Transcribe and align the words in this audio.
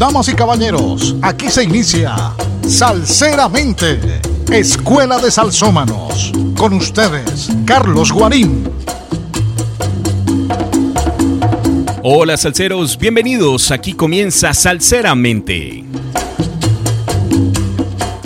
Damas 0.00 0.30
y 0.30 0.32
caballeros, 0.32 1.14
aquí 1.20 1.50
se 1.50 1.62
inicia 1.62 2.16
Salseramente, 2.66 4.00
Escuela 4.50 5.18
de 5.18 5.30
Salsómanos. 5.30 6.32
Con 6.56 6.72
ustedes, 6.72 7.50
Carlos 7.66 8.10
Guarín. 8.10 8.64
Hola 12.02 12.38
salseros, 12.38 12.96
bienvenidos. 12.96 13.70
Aquí 13.70 13.92
comienza 13.92 14.54
Salseramente. 14.54 15.84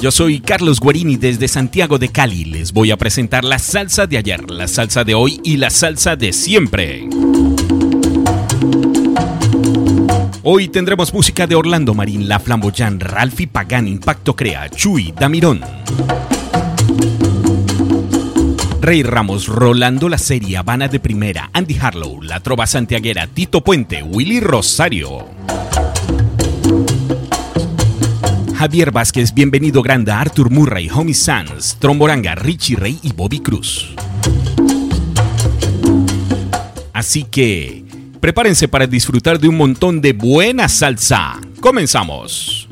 Yo 0.01 0.13
soy 0.13 0.39
Carlos 0.39 0.79
Guarini 0.79 1.17
desde 1.17 1.49
Santiago 1.49 1.99
de 1.99 2.09
Cali. 2.09 2.45
Les 2.45 2.73
voy 2.73 2.93
a 2.93 2.97
presentar 2.97 3.43
la 3.43 3.59
salsa 3.59 4.07
de 4.07 4.19
ayer, 4.19 4.49
la 4.49 4.69
salsa 4.69 5.03
de 5.03 5.15
hoy 5.15 5.41
y 5.43 5.57
la 5.57 5.71
salsa 5.71 6.15
de 6.15 6.33
siempre. 6.33 7.09
Hoy 10.47 10.69
tendremos 10.69 11.15
música 11.15 11.47
de 11.47 11.55
Orlando 11.55 11.95
Marín, 11.95 12.29
La 12.29 12.39
Flamboyán, 12.39 13.01
Ralphie 13.01 13.47
Pagan, 13.47 13.89
Impacto 13.89 14.37
Crea, 14.37 14.69
Chuy, 14.69 15.11
Damirón. 15.19 15.63
Rey 18.83 19.03
Ramos, 19.03 19.49
Rolando 19.49 20.11
La 20.11 20.19
Serie, 20.19 20.59
Habana 20.59 20.87
de 20.89 21.01
Primera, 21.01 21.49
Andy 21.55 21.79
Harlow, 21.81 22.21
La 22.21 22.41
Trova 22.41 22.67
Santiaguera, 22.67 23.27
Tito 23.27 23.63
Puente, 23.63 24.03
Willy 24.03 24.41
Rosario. 24.41 25.31
Javier 28.55 28.91
Vázquez, 28.91 29.33
Bienvenido 29.33 29.81
Granda, 29.81 30.21
Arthur 30.21 30.51
Murray, 30.51 30.91
Homie 30.91 31.15
Sands, 31.15 31.79
Tromboranga, 31.81 32.35
Richie 32.35 32.77
Rey 32.77 32.99
y 33.03 33.15
Bobby 33.15 33.41
Cruz. 33.41 33.95
Así 36.93 37.25
que 37.25 37.84
Prepárense 38.25 38.69
para 38.69 38.87
disfrutar 38.87 39.39
de 39.39 39.49
un 39.49 39.57
montón 39.59 40.01
de 40.01 40.15
buena 40.15 40.67
salsa. 40.67 41.39
Comenzamos. 41.61 42.64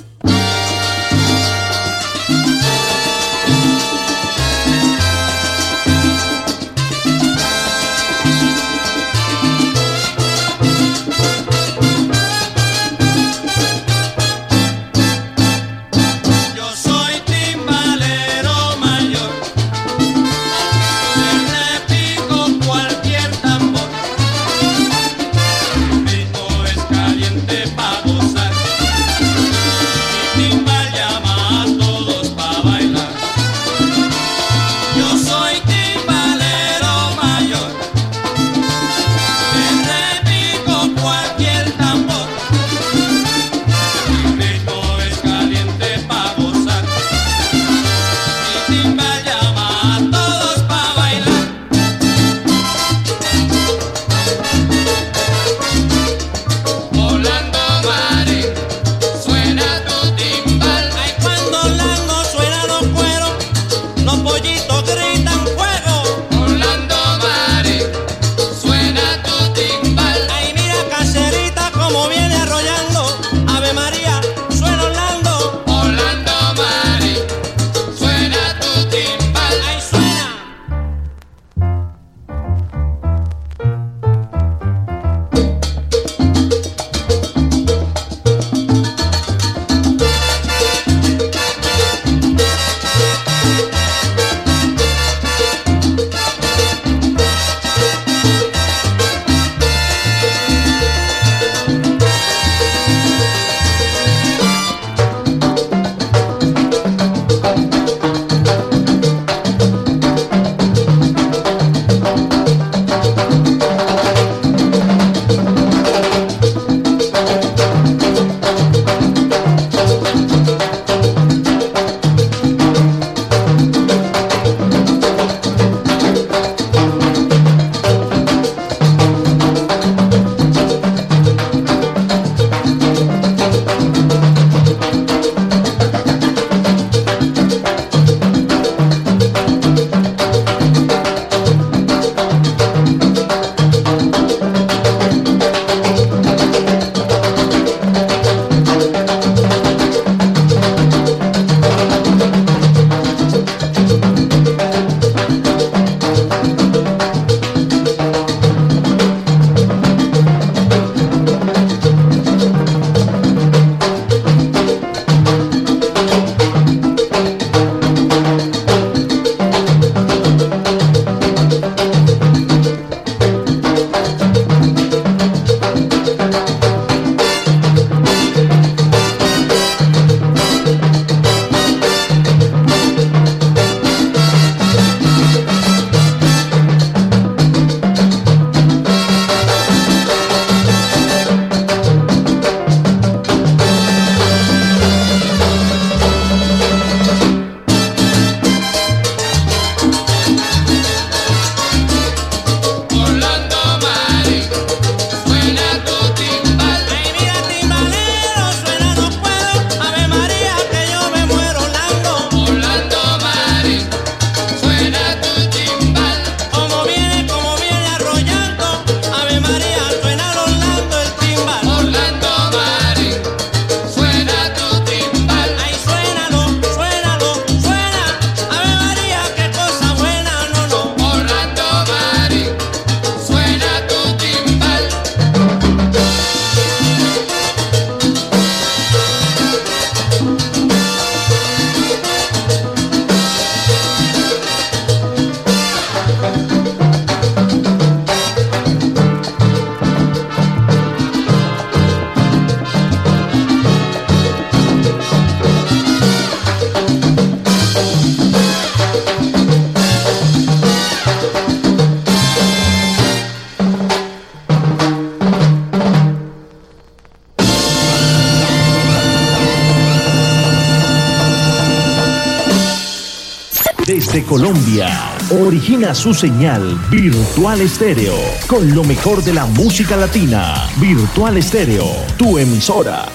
Su 275.95 276.15
señal 276.15 276.79
Virtual 276.91 277.61
Estéreo, 277.61 278.15
con 278.47 278.75
lo 278.75 278.85
mejor 278.85 279.23
de 279.23 279.33
la 279.33 279.47
música 279.47 279.97
latina. 279.97 280.69
Virtual 280.81 281.37
Estéreo, 281.37 281.87
tu 282.17 282.39
emisora. 282.39 283.07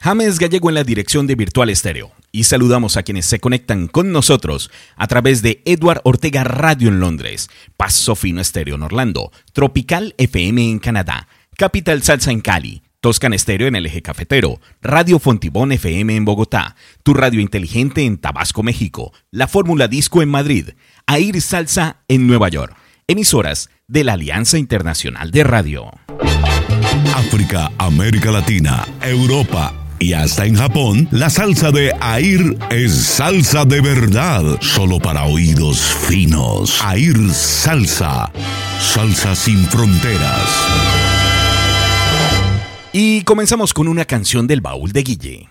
James 0.00 0.38
Gallego 0.38 0.68
en 0.68 0.74
la 0.76 0.84
dirección 0.84 1.26
de 1.26 1.34
Virtual 1.34 1.68
Estéreo. 1.68 2.12
Y 2.32 2.44
saludamos 2.44 2.96
a 2.96 3.02
quienes 3.02 3.26
se 3.26 3.40
conectan 3.40 3.88
con 3.88 4.12
nosotros 4.12 4.70
a 4.96 5.06
través 5.06 5.42
de 5.42 5.62
Edward 5.64 6.00
Ortega 6.04 6.44
Radio 6.44 6.88
en 6.88 7.00
Londres, 7.00 7.50
Paso 7.76 8.14
Fino 8.14 8.40
Estéreo 8.40 8.76
en 8.76 8.82
Orlando, 8.82 9.32
Tropical 9.52 10.14
FM 10.18 10.70
en 10.70 10.78
Canadá, 10.78 11.28
Capital 11.56 12.02
Salsa 12.02 12.30
en 12.30 12.40
Cali, 12.40 12.82
Toscan 13.06 13.34
Estéreo 13.34 13.68
en 13.68 13.76
el 13.76 13.86
eje 13.86 14.02
cafetero, 14.02 14.58
Radio 14.82 15.20
Fontibón 15.20 15.70
FM 15.70 16.16
en 16.16 16.24
Bogotá, 16.24 16.74
Tu 17.04 17.14
Radio 17.14 17.40
Inteligente 17.40 18.04
en 18.04 18.18
Tabasco, 18.18 18.64
México, 18.64 19.12
La 19.30 19.46
Fórmula 19.46 19.86
Disco 19.86 20.22
en 20.22 20.28
Madrid, 20.28 20.70
Air 21.06 21.40
Salsa 21.40 21.98
en 22.08 22.26
Nueva 22.26 22.48
York. 22.48 22.76
Emisoras 23.06 23.70
de 23.86 24.02
la 24.02 24.14
Alianza 24.14 24.58
Internacional 24.58 25.30
de 25.30 25.44
Radio. 25.44 25.92
África, 27.14 27.70
América 27.78 28.32
Latina, 28.32 28.84
Europa 29.00 29.72
y 30.00 30.12
hasta 30.12 30.44
en 30.44 30.56
Japón, 30.56 31.06
la 31.12 31.30
salsa 31.30 31.70
de 31.70 31.94
Air 32.02 32.58
es 32.70 32.92
salsa 32.92 33.64
de 33.64 33.82
verdad, 33.82 34.42
solo 34.60 34.98
para 34.98 35.26
oídos 35.26 35.78
finos. 35.78 36.82
Air 36.92 37.30
Salsa, 37.32 38.32
salsa 38.80 39.36
sin 39.36 39.64
fronteras. 39.66 41.05
Y 42.98 43.24
comenzamos 43.24 43.74
con 43.74 43.88
una 43.88 44.06
canción 44.06 44.46
del 44.46 44.62
baúl 44.62 44.90
de 44.90 45.02
Guille. 45.02 45.48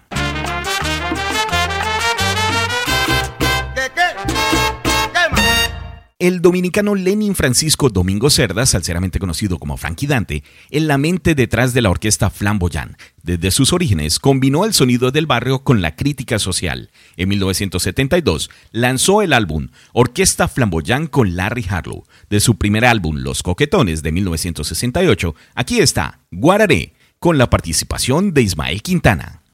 El 6.18 6.42
dominicano 6.42 6.96
Lenin 6.96 7.36
Francisco 7.36 7.90
Domingo 7.90 8.32
Cerda, 8.32 8.66
salseramente 8.66 9.20
conocido 9.20 9.60
como 9.60 9.78
Frankie 9.78 10.08
Dante, 10.08 10.44
en 10.72 10.88
la 10.88 10.98
mente 10.98 11.36
detrás 11.36 11.76
de 11.76 11.84
la 11.84 11.92
orquesta 11.92 12.32
Flamboyant. 12.32 12.98
Desde 13.22 13.52
sus 13.52 13.74
orígenes, 13.74 14.18
combinó 14.18 14.66
el 14.66 14.74
sonido 14.74 15.12
del 15.12 15.28
barrio 15.28 15.64
con 15.64 15.84
la 15.84 15.96
crítica 15.96 16.40
social. 16.40 16.90
En 17.16 17.30
1972, 17.30 18.50
lanzó 18.72 19.22
el 19.22 19.34
álbum 19.34 19.68
Orquesta 19.94 20.48
Flamboyant 20.48 21.12
con 21.12 21.36
Larry 21.36 21.68
Harlow. 21.70 22.06
De 22.28 22.40
su 22.40 22.58
primer 22.58 22.86
álbum, 22.86 23.18
Los 23.18 23.44
Coquetones, 23.44 24.02
de 24.02 24.12
1968, 24.12 25.36
aquí 25.54 25.80
está, 25.80 26.22
Guararé, 26.32 26.96
con 27.20 27.38
la 27.38 27.50
participación 27.50 28.34
de 28.34 28.42
Ismael 28.42 28.82
Quintana. 28.82 29.45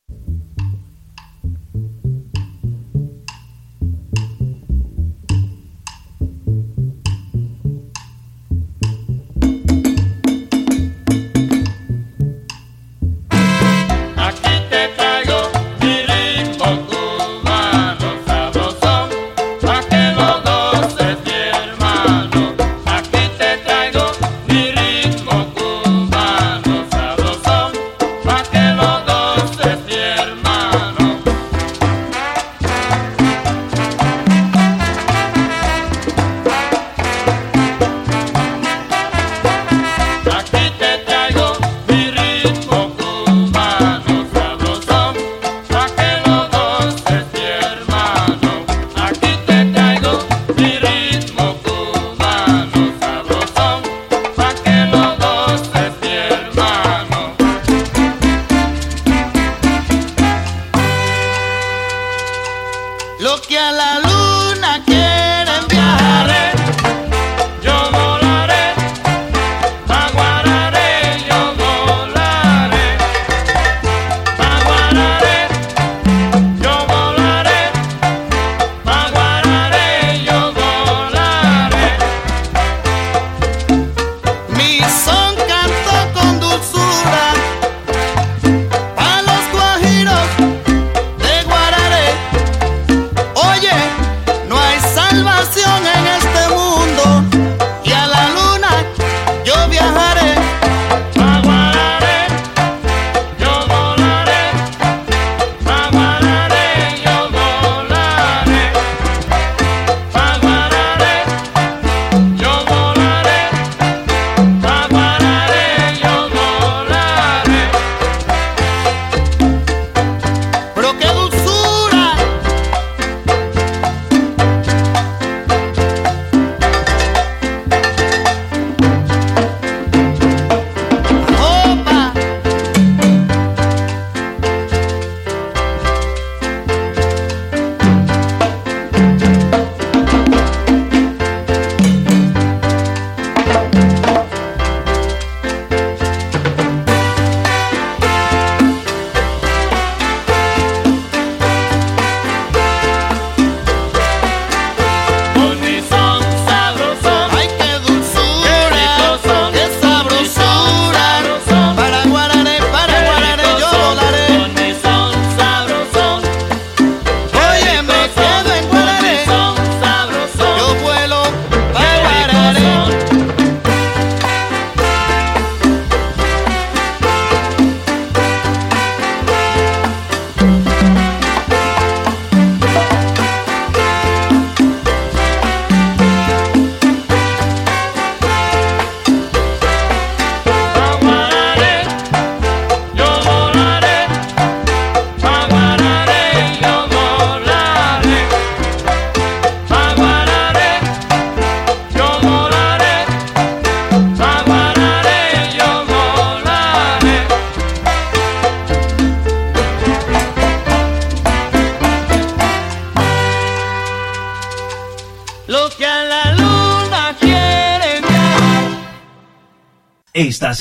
Yeah. 28.50 28.71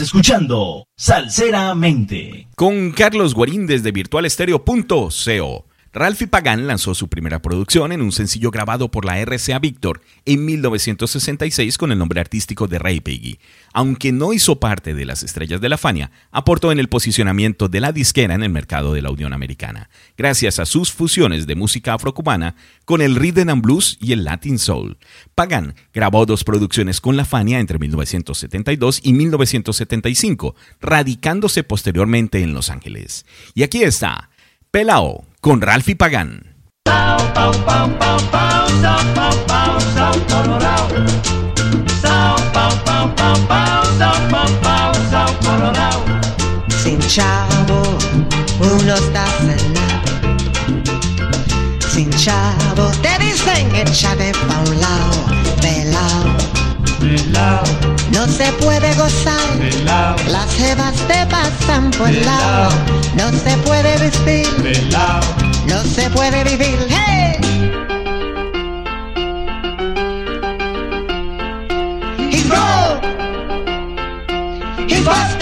Escuchando 0.01 0.87
Salseramente 0.97 2.49
con 2.57 2.93
Carlos 2.93 3.35
Guarín 3.35 3.67
desde 3.67 3.93
virtualestereo.co. 3.93 5.67
Ralphie 5.93 6.27
Pagan 6.29 6.67
lanzó 6.67 6.95
su 6.95 7.09
producción 7.43 7.93
en 7.93 8.03
un 8.03 8.13
sencillo 8.13 8.51
grabado 8.51 8.91
por 8.91 9.05
la 9.05 9.19
RCA 9.25 9.59
Victor 9.59 10.01
en 10.25 10.45
1966 10.45 11.79
con 11.79 11.93
el 11.93 11.99
nombre 11.99 12.21
artístico 12.21 12.67
de 12.67 12.79
Ray 12.79 13.01
Piggy. 13.01 13.39
Aunque 13.73 14.13
no 14.13 14.33
hizo 14.33 14.61
parte 14.61 14.95
de 14.95 15.05
las 15.05 15.23
estrellas 15.23 15.61
de 15.61 15.69
la 15.69 15.79
Fania, 15.79 16.11
aportó 16.31 16.73
en 16.73 16.79
el 16.79 16.89
posicionamiento 16.89 17.69
de 17.69 17.81
la 17.81 17.93
disquera 17.93 18.35
en 18.35 18.43
el 18.43 18.51
mercado 18.51 18.93
de 18.93 19.03
la 19.03 19.11
Unión 19.11 19.33
Americana, 19.33 19.91
gracias 20.17 20.59
a 20.59 20.67
sus 20.67 20.93
fusiones 20.93 21.47
de 21.47 21.55
música 21.55 21.95
afrocubana 21.95 22.57
con 22.85 23.01
el 23.01 23.17
rhythm 23.17 23.49
and 23.49 23.63
blues 23.63 23.97
y 24.01 24.13
el 24.13 24.25
Latin 24.25 24.59
soul. 24.59 24.99
Pagan 25.35 25.75
grabó 25.93 26.27
dos 26.27 26.45
producciones 26.45 27.01
con 27.01 27.17
la 27.17 27.25
Fania 27.25 27.61
entre 27.61 27.79
1972 27.79 29.01
y 29.03 29.13
1975, 29.13 30.55
radicándose 30.81 31.63
posteriormente 31.63 32.43
en 32.43 32.55
Los 32.55 32.71
Ángeles. 32.71 33.27
Y 33.55 33.63
aquí 33.63 33.83
está, 33.83 34.31
Pelao 34.71 35.25
con 35.41 35.61
Ralphie 35.61 35.97
Pagán. 35.97 36.50
Sin 46.83 46.99
chavo 47.01 47.99
uno 48.61 48.95
está 48.95 49.27
cenado. 49.41 50.09
Sin 51.93 52.09
chavo 52.11 52.91
te 53.03 53.19
dicen 53.19 53.75
échate 53.75 54.33
pa' 54.33 54.61
un 54.71 54.81
lado, 54.81 55.27
pelao. 55.61 56.25
No 58.11 58.27
se 58.27 58.53
puede 58.55 58.95
gozar, 58.95 59.41
las 60.29 60.55
jevas 60.55 60.95
te 61.07 61.27
pasan 61.27 61.91
por 61.93 62.09
el 62.09 62.25
lado. 62.25 62.71
No 63.15 63.31
se 63.31 63.57
puede 63.59 63.97
vestir, 63.99 64.49
no 65.67 65.83
se 65.85 66.11
puede 66.11 66.45
vivir. 66.45 66.79
¡Hey! 66.89 67.37
Broke, 72.49 73.05
he's 74.91 75.40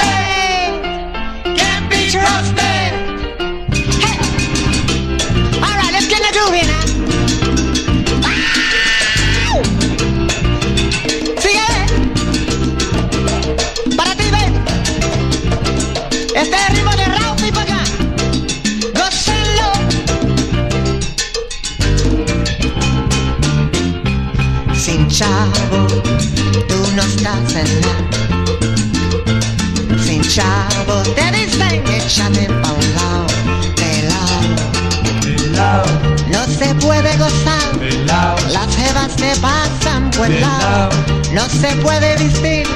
se 41.59 41.75
puede 41.77 42.17
vestir, 42.17 42.67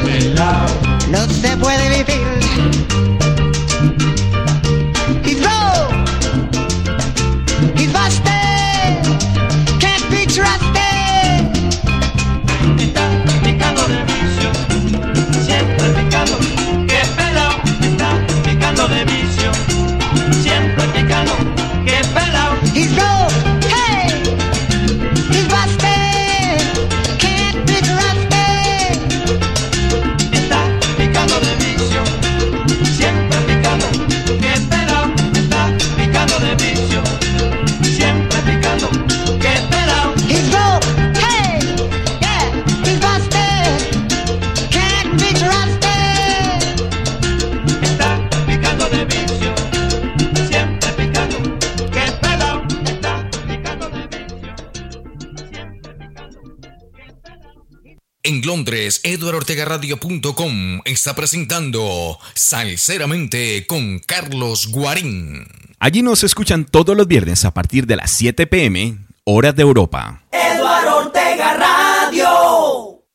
eduardortegaradio.com 59.62 60.80
está 60.84 61.14
presentando 61.14 62.18
Salceramente 62.34 63.64
con 63.66 64.00
Carlos 64.00 64.68
Guarín. 64.68 65.46
Allí 65.78 66.02
nos 66.02 66.24
escuchan 66.24 66.64
todos 66.64 66.96
los 66.96 67.06
viernes 67.06 67.44
a 67.44 67.52
partir 67.52 67.86
de 67.86 67.96
las 67.96 68.10
7 68.10 68.46
pm, 68.46 68.98
hora 69.24 69.52
de 69.52 69.62
Europa. 69.62 70.22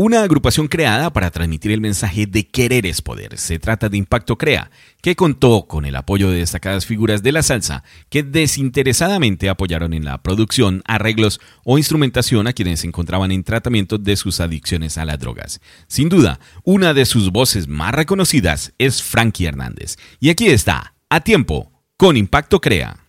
Una 0.08 0.24
agrupación 0.24 0.70
creada 0.70 1.12
para 1.12 1.32
transmitir 1.32 1.74
el 1.74 1.82
mensaje 1.82 2.28
de 2.28 2.48
querer 2.48 2.86
es 2.86 3.02
poder. 3.02 3.38
Se 3.38 3.60
trata 3.60 3.90
de 3.90 3.98
Impacto 3.98 4.38
Crea, 4.38 4.72
que 5.02 5.18
contó 5.18 5.68
con 5.68 5.84
el 5.84 5.98
apoyo 5.98 6.32
de 6.32 6.38
destacadas 6.38 6.86
figuras 6.86 7.24
de 7.24 7.34
la 7.34 7.44
salsa 7.44 7.84
que 8.08 8.24
desinteresadamente 8.24 9.50
apoyaron 9.50 9.94
en 9.94 10.06
la 10.06 10.24
producción, 10.24 10.82
arreglos 10.86 11.42
o 11.66 11.78
instrumentación 11.78 12.48
a 12.48 12.54
quienes 12.54 12.80
se 12.80 12.88
encontraban 12.88 13.34
en 13.34 13.44
tratamiento 13.44 13.98
de 13.98 14.16
sus 14.16 14.40
adicciones 14.40 14.98
a 14.98 15.04
las 15.04 15.20
drogas. 15.20 15.60
Sin 15.90 16.08
duda, 16.08 16.40
una 16.64 16.94
de 16.94 17.06
sus 17.06 17.34
voces 17.34 17.68
más 17.68 17.94
reconocidas 17.94 18.72
es 18.78 19.04
Frankie 19.04 19.48
Hernández. 19.48 19.98
Y 20.22 20.30
aquí 20.30 20.48
está, 20.48 20.94
a 21.10 21.20
tiempo, 21.20 21.84
con 21.98 22.16
Impacto 22.16 22.62
Crea. 22.62 23.07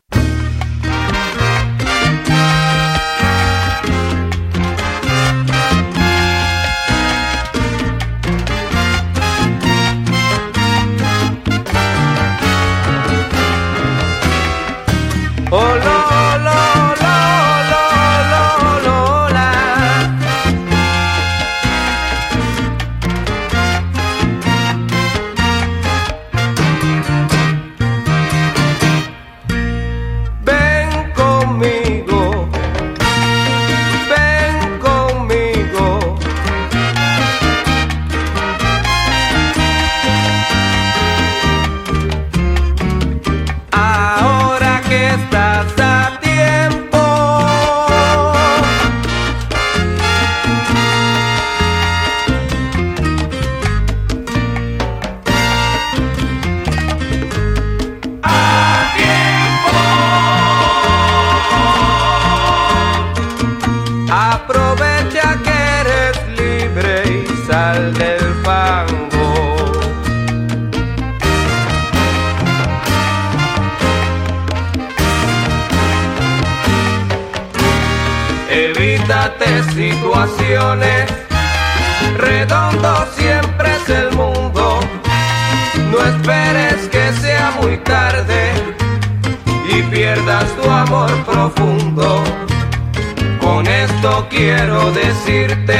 Quiero 94.59 94.91
decirte 94.91 95.79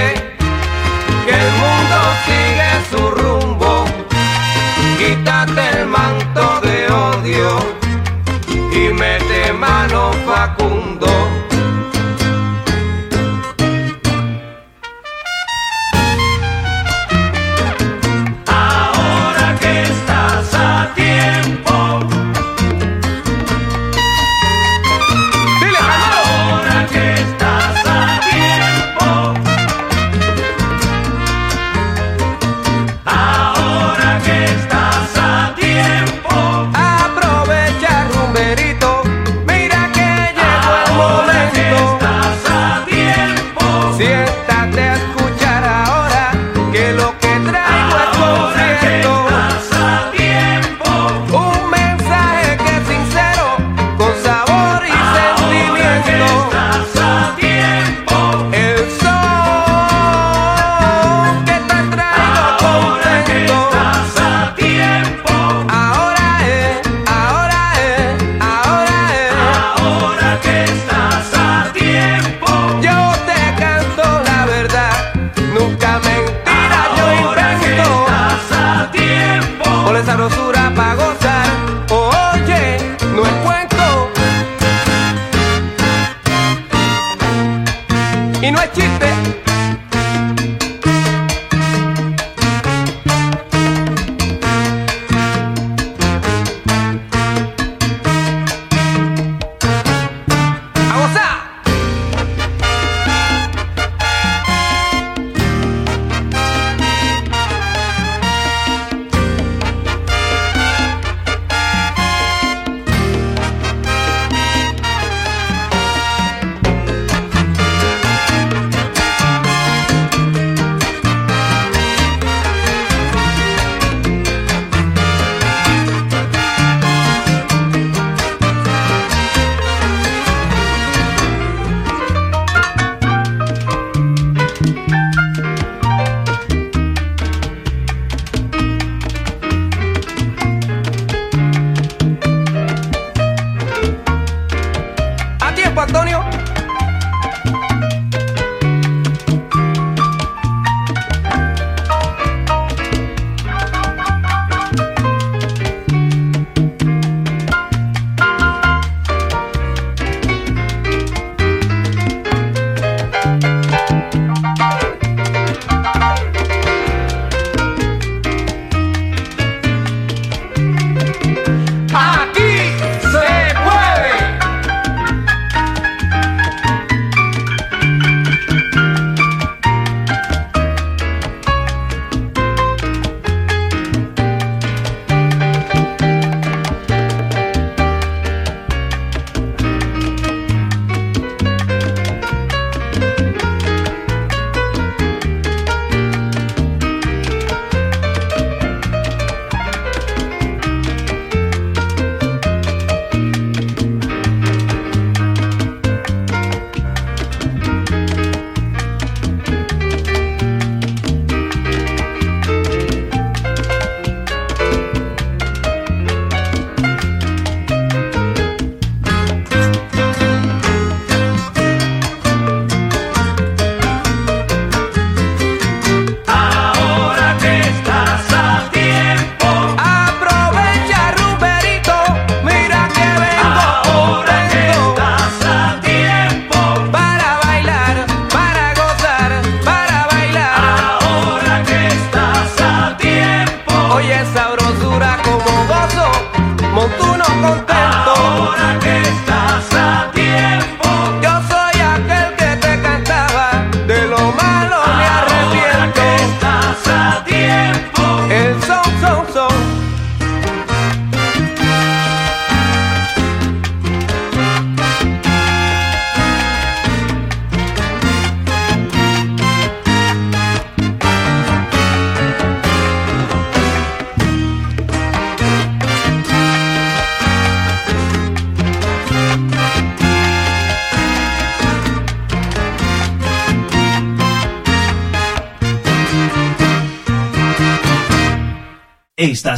que 1.27 1.35
el 1.35 1.51
mundo 1.63 1.97
sigue 2.25 2.58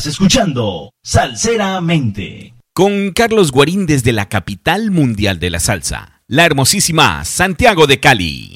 Escuchando 0.07 0.93
Salseramente. 1.03 2.55
Con 2.73 3.13
Carlos 3.13 3.53
Guarín 3.53 3.87
desde 3.87 4.13
la 4.13 4.29
capital 4.29 4.91
mundial 4.91 5.39
de 5.39 5.51
la 5.51 5.61
salsa, 5.61 6.23
la 6.27 6.47
hermosísima 6.47 7.25
Santiago 7.25 7.87
de 7.87 8.01
Cali. 8.01 8.50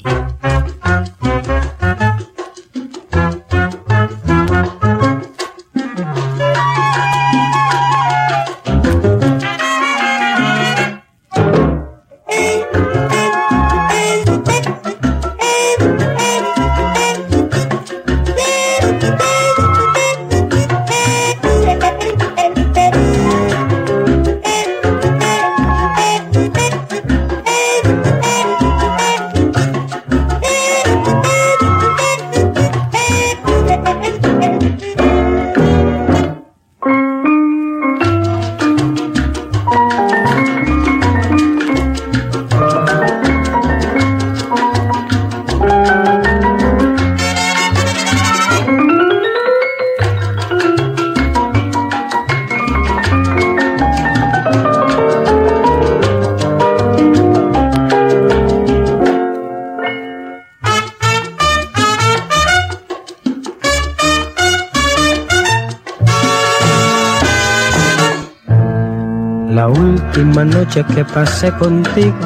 Noche 70.75 70.93
que 70.93 71.05
pasé 71.05 71.51
contigo. 71.53 72.17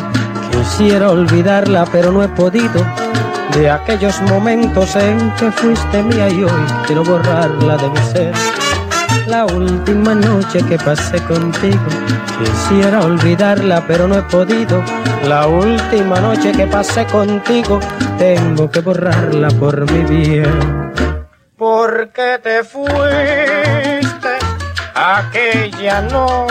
Quisiera 0.52 1.12
olvidarla, 1.12 1.86
pero 1.92 2.12
no 2.12 2.24
he 2.24 2.28
podido. 2.30 2.84
De 3.54 3.70
aquellos 3.70 4.20
momentos 4.22 4.96
en 4.96 5.32
que 5.36 5.52
fuiste 5.52 6.02
mía 6.04 6.30
y 6.30 6.44
hoy 6.44 6.66
quiero 6.86 7.04
borrarla 7.04 7.78
de 7.78 7.90
mi 7.90 7.98
ser. 8.12 8.34
La 9.28 9.46
última 9.46 10.16
noche 10.16 10.60
que 10.68 10.78
pasé 10.78 11.22
contigo, 11.24 11.86
quisiera 12.40 13.02
olvidarla, 13.02 13.84
pero 13.88 14.08
no 14.08 14.18
he 14.18 14.24
podido. 14.24 14.84
La 15.28 15.48
última 15.48 16.20
noche 16.20 16.52
que 16.52 16.66
pasé 16.66 17.06
contigo, 17.06 17.80
tengo 18.18 18.70
que 18.72 18.80
borrarla 18.80 19.50
por 19.60 19.92
mi 19.92 20.04
bien. 20.04 20.92
Porque 21.56 22.40
te 22.42 22.64
fuiste 22.64 24.40
aquella 24.96 26.02
noche 26.02 26.49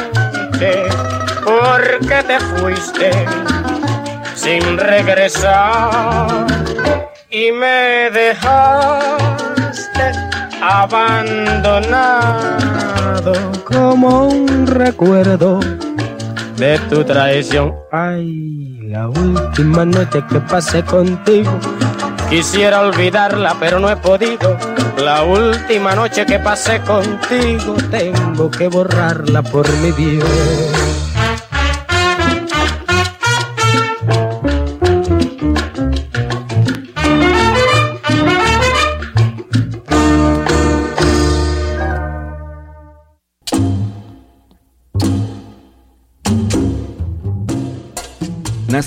¿Por 1.78 2.00
qué 2.08 2.18
te 2.24 2.40
fuiste 2.40 3.10
sin 4.34 4.78
regresar 4.78 6.26
y 7.30 7.52
me 7.52 8.10
dejaste 8.10 9.22
abandonado 10.60 11.92
como 13.64 14.26
un 14.26 14.66
recuerdo 14.66 15.60
de 16.56 16.80
tu 16.90 17.04
traición. 17.04 17.76
Ay, 17.92 18.80
la 18.88 19.06
última 19.08 19.84
noche 19.84 20.24
que 20.28 20.40
pasé 20.40 20.82
contigo. 20.82 21.60
Quisiera 22.28 22.80
olvidarla, 22.80 23.54
pero 23.60 23.78
no 23.78 23.88
he 23.88 23.94
podido. 23.94 24.58
La 24.96 25.22
última 25.22 25.94
noche 25.94 26.26
que 26.26 26.40
pasé 26.40 26.80
contigo, 26.80 27.76
tengo 27.88 28.50
que 28.50 28.66
borrarla 28.66 29.42
por 29.42 29.70
mi 29.74 29.92
bien. 29.92 30.87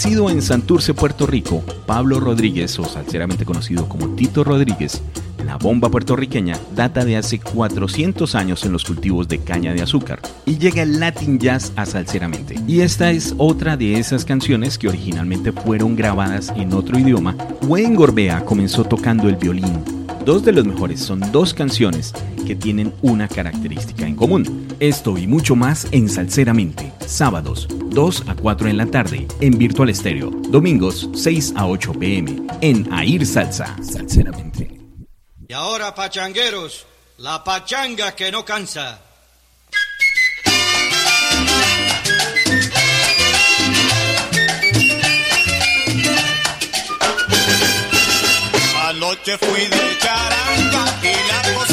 Nacido 0.03 0.31
en 0.31 0.41
Santurce, 0.41 0.95
Puerto 0.95 1.27
Rico, 1.27 1.63
Pablo 1.85 2.19
Rodríguez, 2.19 2.79
o 2.79 2.85
salseramente 2.85 3.45
conocido 3.45 3.87
como 3.87 4.15
Tito 4.15 4.43
Rodríguez, 4.43 5.03
la 5.45 5.57
bomba 5.57 5.91
puertorriqueña 5.91 6.57
data 6.75 7.05
de 7.05 7.17
hace 7.17 7.39
400 7.39 8.33
años 8.33 8.65
en 8.65 8.71
los 8.71 8.83
cultivos 8.83 9.27
de 9.27 9.37
caña 9.37 9.75
de 9.75 9.83
azúcar 9.83 10.19
y 10.47 10.57
llega 10.57 10.81
el 10.81 10.99
Latin 10.99 11.37
Jazz 11.37 11.71
a 11.75 11.85
Salseramente. 11.85 12.55
Y 12.65 12.81
esta 12.81 13.11
es 13.11 13.35
otra 13.37 13.77
de 13.77 13.99
esas 13.99 14.25
canciones 14.25 14.79
que 14.79 14.87
originalmente 14.87 15.51
fueron 15.51 15.95
grabadas 15.95 16.51
en 16.55 16.73
otro 16.73 16.97
idioma. 16.97 17.37
Wayne 17.67 17.95
Gorbea 17.95 18.43
comenzó 18.43 18.83
tocando 18.83 19.29
el 19.29 19.35
violín. 19.35 20.00
Dos 20.25 20.45
de 20.45 20.51
los 20.51 20.65
mejores 20.65 20.99
son 20.99 21.19
dos 21.31 21.51
canciones 21.51 22.13
que 22.45 22.55
tienen 22.55 22.93
una 23.01 23.27
característica 23.27 24.05
en 24.05 24.15
común. 24.15 24.67
Esto 24.79 25.17
y 25.17 25.25
mucho 25.25 25.55
más 25.55 25.87
en 25.91 26.07
Salseramente, 26.09 26.93
sábados 27.07 27.67
2 27.91 28.25
a 28.27 28.35
4 28.35 28.69
en 28.69 28.77
la 28.77 28.85
tarde 28.85 29.27
en 29.39 29.57
Virtual 29.57 29.89
Estéreo, 29.89 30.29
domingos 30.29 31.09
6 31.15 31.53
a 31.55 31.65
8 31.65 31.93
pm 31.93 32.47
en 32.61 32.93
Air 32.93 33.25
Salsa, 33.25 33.75
Salseramente. 33.81 34.79
Y 35.47 35.53
ahora, 35.53 35.95
pachangueros, 35.95 36.85
la 37.17 37.43
pachanga 37.43 38.15
que 38.15 38.31
no 38.31 38.45
cansa. 38.45 39.01
Anoche 49.11 49.37
fui 49.39 49.67
de 49.67 49.97
charanga 49.99 50.85
y 51.03 51.13
la 51.27 51.53
cosa 51.53 51.70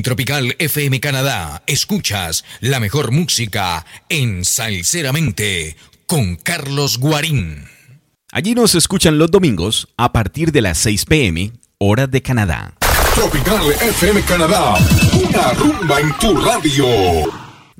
En 0.00 0.04
Tropical 0.04 0.56
FM 0.58 0.98
Canadá, 0.98 1.62
escuchas 1.66 2.42
la 2.60 2.80
mejor 2.80 3.10
música 3.10 3.84
en 4.08 4.46
Salceramente 4.46 5.76
con 6.06 6.36
Carlos 6.36 6.96
Guarín. 6.96 7.66
Allí 8.32 8.54
nos 8.54 8.74
escuchan 8.74 9.18
los 9.18 9.30
domingos 9.30 9.88
a 9.98 10.10
partir 10.10 10.52
de 10.52 10.62
las 10.62 10.78
6 10.78 11.04
pm, 11.04 11.52
hora 11.76 12.06
de 12.06 12.22
Canadá. 12.22 12.72
Tropical 13.14 13.60
FM 13.72 14.22
Canadá, 14.22 14.76
una 15.12 15.52
rumba 15.52 16.00
en 16.00 16.16
tu 16.16 16.34
radio. 16.34 16.86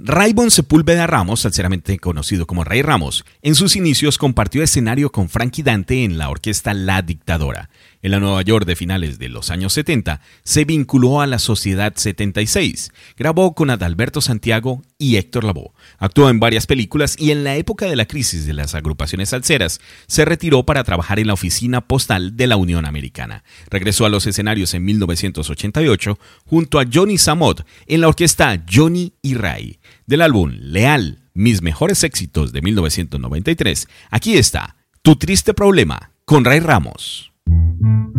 Raybon 0.02 0.50
Sepúlveda 0.50 1.06
Ramos, 1.06 1.40
sinceramente 1.40 1.98
conocido 1.98 2.46
como 2.46 2.64
Rey 2.64 2.80
Ramos, 2.80 3.26
en 3.42 3.54
sus 3.54 3.76
inicios 3.76 4.16
compartió 4.16 4.62
escenario 4.62 5.12
con 5.12 5.28
Frankie 5.28 5.62
Dante 5.62 6.04
en 6.04 6.16
la 6.16 6.30
orquesta 6.30 6.72
La 6.72 7.02
Dictadora. 7.02 7.68
En 8.02 8.12
la 8.12 8.20
Nueva 8.20 8.40
York 8.40 8.64
de 8.64 8.76
finales 8.76 9.18
de 9.18 9.28
los 9.28 9.50
años 9.50 9.74
70, 9.74 10.22
se 10.42 10.64
vinculó 10.64 11.20
a 11.20 11.26
la 11.26 11.38
Sociedad 11.38 11.92
76. 11.94 12.92
Grabó 13.16 13.54
con 13.54 13.68
Adalberto 13.68 14.22
Santiago 14.22 14.82
y 14.96 15.16
Héctor 15.16 15.44
Lavoe. 15.44 15.72
Actuó 15.98 16.30
en 16.30 16.40
varias 16.40 16.66
películas 16.66 17.14
y 17.18 17.30
en 17.30 17.44
la 17.44 17.56
época 17.56 17.84
de 17.84 17.96
la 17.96 18.06
crisis 18.06 18.46
de 18.46 18.54
las 18.54 18.74
agrupaciones 18.74 19.28
salseras, 19.28 19.82
se 20.06 20.24
retiró 20.24 20.64
para 20.64 20.82
trabajar 20.82 21.18
en 21.18 21.26
la 21.26 21.34
oficina 21.34 21.82
postal 21.82 22.36
de 22.36 22.46
la 22.46 22.56
Unión 22.56 22.86
Americana. 22.86 23.44
Regresó 23.68 24.06
a 24.06 24.08
los 24.08 24.26
escenarios 24.26 24.72
en 24.72 24.84
1988 24.86 26.18
junto 26.46 26.80
a 26.80 26.86
Johnny 26.90 27.18
Samot 27.18 27.66
en 27.86 28.00
la 28.00 28.08
orquesta 28.08 28.64
Johnny 28.70 29.12
y 29.20 29.34
Ray. 29.34 29.78
Del 30.06 30.22
álbum 30.22 30.52
Leal, 30.58 31.18
mis 31.34 31.60
mejores 31.60 32.02
éxitos 32.02 32.52
de 32.52 32.62
1993, 32.62 33.88
aquí 34.10 34.38
está 34.38 34.76
Tu 35.02 35.16
triste 35.16 35.52
problema 35.52 36.12
con 36.24 36.46
Ray 36.46 36.60
Ramos. 36.60 37.29
Mm-hmm. 37.50 38.09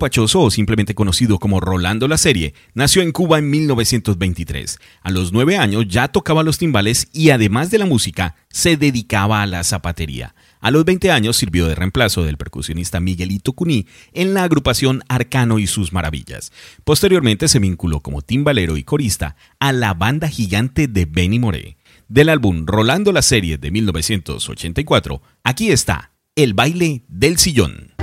Pachoso, 0.00 0.40
o 0.40 0.50
simplemente 0.50 0.96
conocido 0.96 1.38
como 1.38 1.60
Rolando 1.60 2.08
la 2.08 2.18
Serie, 2.18 2.54
nació 2.74 3.02
en 3.02 3.12
Cuba 3.12 3.38
en 3.38 3.48
1923. 3.48 4.80
A 5.02 5.10
los 5.12 5.32
nueve 5.32 5.56
años 5.56 5.86
ya 5.86 6.08
tocaba 6.08 6.42
los 6.42 6.58
timbales 6.58 7.06
y 7.12 7.30
además 7.30 7.70
de 7.70 7.78
la 7.78 7.86
música, 7.86 8.34
se 8.48 8.76
dedicaba 8.76 9.42
a 9.42 9.46
la 9.46 9.62
zapatería. 9.62 10.34
A 10.60 10.70
los 10.70 10.84
20 10.84 11.12
años 11.12 11.36
sirvió 11.36 11.68
de 11.68 11.76
reemplazo 11.76 12.24
del 12.24 12.36
percusionista 12.36 12.98
Miguelito 12.98 13.52
Cuní 13.52 13.86
en 14.12 14.34
la 14.34 14.42
agrupación 14.42 15.04
Arcano 15.08 15.60
y 15.60 15.68
sus 15.68 15.92
maravillas. 15.92 16.50
Posteriormente 16.82 17.46
se 17.46 17.60
vinculó 17.60 18.00
como 18.00 18.22
timbalero 18.22 18.76
y 18.76 18.82
corista 18.82 19.36
a 19.60 19.72
la 19.72 19.94
banda 19.94 20.28
gigante 20.28 20.88
de 20.88 21.04
Benny 21.04 21.38
Moré. 21.38 21.76
Del 22.08 22.28
álbum 22.28 22.66
Rolando 22.66 23.12
la 23.12 23.22
Serie 23.22 23.56
de 23.56 23.70
1984, 23.70 25.22
aquí 25.44 25.70
está 25.70 26.12
El 26.34 26.54
baile 26.54 27.04
del 27.06 27.38
sillón. 27.38 27.94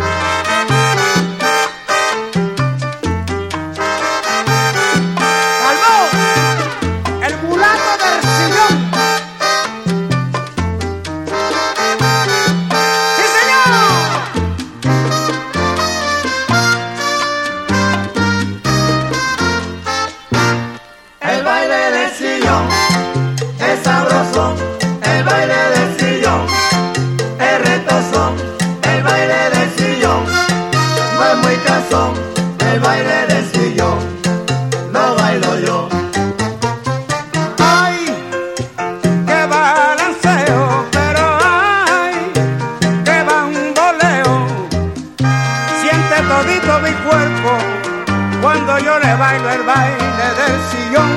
yo 48.88 48.98
le 49.00 49.16
bailo 49.16 49.50
el 49.50 49.64
baile 49.64 50.28
del 50.40 50.56
sillón, 50.72 51.12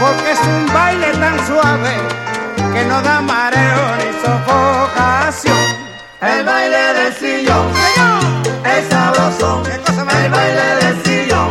porque 0.00 0.30
es 0.32 0.40
un 0.54 0.72
baile 0.72 1.08
tan 1.22 1.36
suave 1.46 1.94
que 2.72 2.84
no 2.86 3.02
da 3.02 3.20
mareo 3.20 3.82
ni 3.98 4.10
sofocación. 4.22 5.64
El 6.22 6.42
baile 6.46 6.82
del 6.98 7.12
sillón, 7.20 7.66
¡Señor! 7.82 8.20
es 8.74 8.88
sabroso, 8.88 9.62
el 10.22 10.30
baile 10.36 10.66
del 10.80 10.96
sillón, 11.04 11.50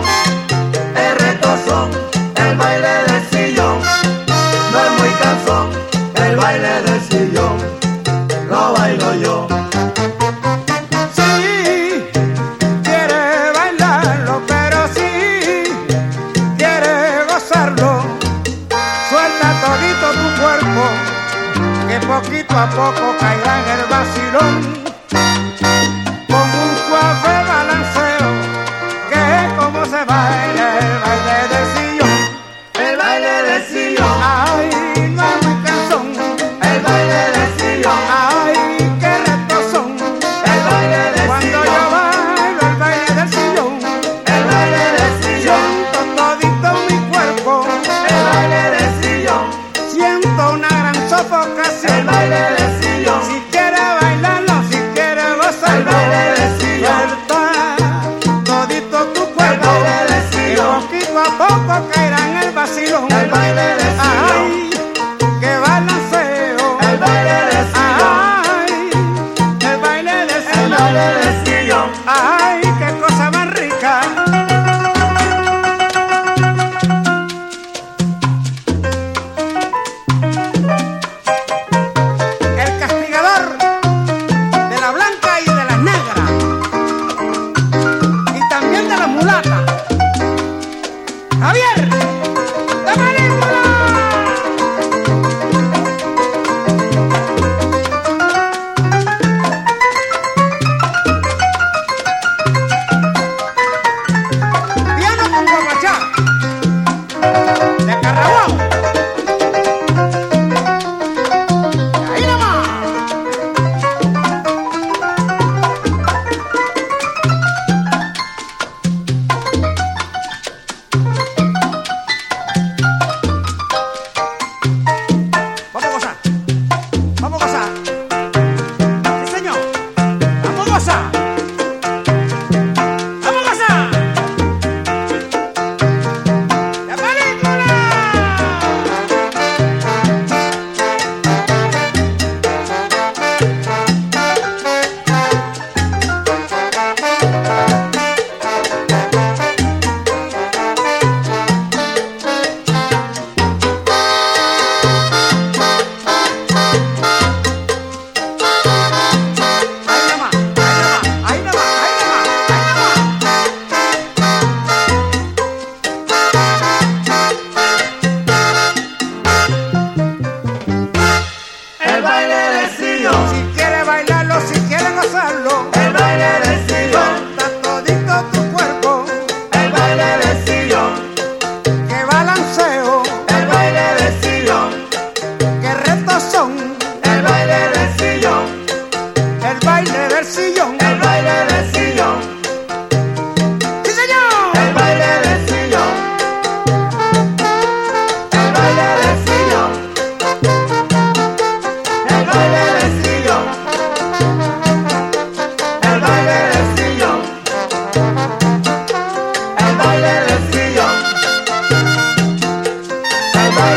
es 1.05 1.13
retozón, 1.24 1.89
el 2.43 2.57
baile 2.57 2.93
del 3.09 3.24
sillón, 3.32 3.78
no 4.72 4.78
es 4.86 4.91
muy 4.99 5.11
cansón, 5.22 5.65
el 6.26 6.36
baile 6.38 6.74
del 6.88 7.01
sillón, 7.09 7.55
lo 8.49 8.74
bailo 8.74 9.13
yo. 9.24 9.57
poco 22.66 23.16
caerán. 23.20 23.66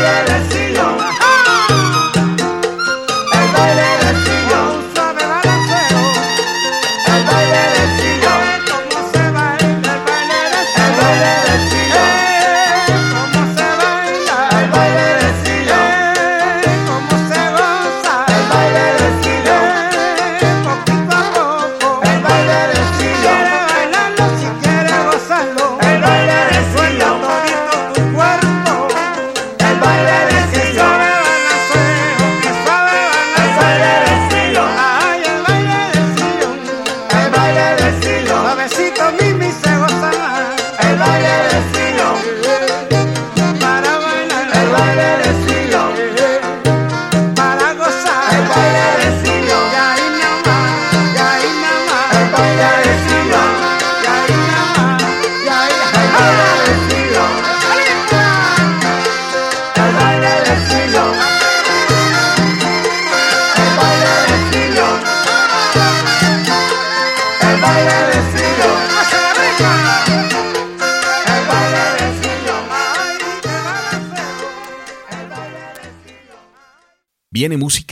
la 0.01 0.23
la 0.23 0.30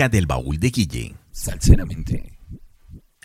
del 0.08 0.28
baúl 0.28 0.60
de 0.60 0.70
Guille. 0.70 1.16
Salseramente. 1.32 2.40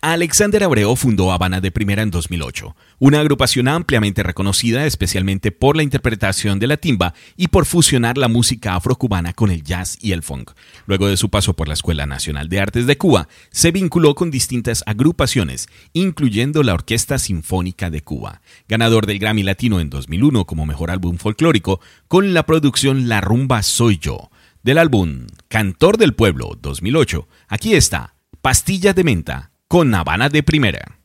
Alexander 0.06 0.62
Abreu 0.62 0.96
fundó 0.96 1.32
Habana 1.32 1.62
de 1.62 1.70
Primera 1.70 2.02
en 2.02 2.10
2008, 2.10 2.76
una 2.98 3.20
agrupación 3.20 3.68
ampliamente 3.68 4.22
reconocida 4.22 4.84
especialmente 4.84 5.50
por 5.50 5.76
la 5.76 5.82
interpretación 5.82 6.58
de 6.58 6.66
la 6.66 6.76
timba 6.76 7.14
y 7.38 7.48
por 7.48 7.64
fusionar 7.64 8.18
la 8.18 8.28
música 8.28 8.74
afrocubana 8.74 9.32
con 9.32 9.50
el 9.50 9.62
jazz 9.62 9.96
y 10.02 10.12
el 10.12 10.22
funk. 10.22 10.50
Luego 10.86 11.08
de 11.08 11.16
su 11.16 11.30
paso 11.30 11.54
por 11.54 11.68
la 11.68 11.74
Escuela 11.74 12.04
Nacional 12.04 12.50
de 12.50 12.60
Artes 12.60 12.86
de 12.86 12.98
Cuba, 12.98 13.28
se 13.50 13.72
vinculó 13.72 14.14
con 14.14 14.30
distintas 14.30 14.82
agrupaciones, 14.84 15.68
incluyendo 15.94 16.62
la 16.62 16.74
Orquesta 16.74 17.16
Sinfónica 17.16 17.88
de 17.88 18.02
Cuba, 18.02 18.42
ganador 18.68 19.06
del 19.06 19.18
Grammy 19.18 19.42
Latino 19.42 19.80
en 19.80 19.88
2001 19.88 20.44
como 20.44 20.66
Mejor 20.66 20.90
Álbum 20.90 21.16
Folclórico, 21.16 21.80
con 22.08 22.34
la 22.34 22.44
producción 22.44 23.08
La 23.08 23.22
Rumba 23.22 23.62
Soy 23.62 23.96
Yo 23.96 24.28
del 24.64 24.78
álbum 24.78 25.26
Cantor 25.48 25.98
del 25.98 26.14
Pueblo 26.14 26.58
2008. 26.58 27.28
Aquí 27.48 27.74
está, 27.74 28.16
Pastillas 28.40 28.94
de 28.94 29.04
Menta 29.04 29.52
con 29.68 29.94
Habana 29.94 30.30
de 30.30 30.42
Primera. 30.42 31.03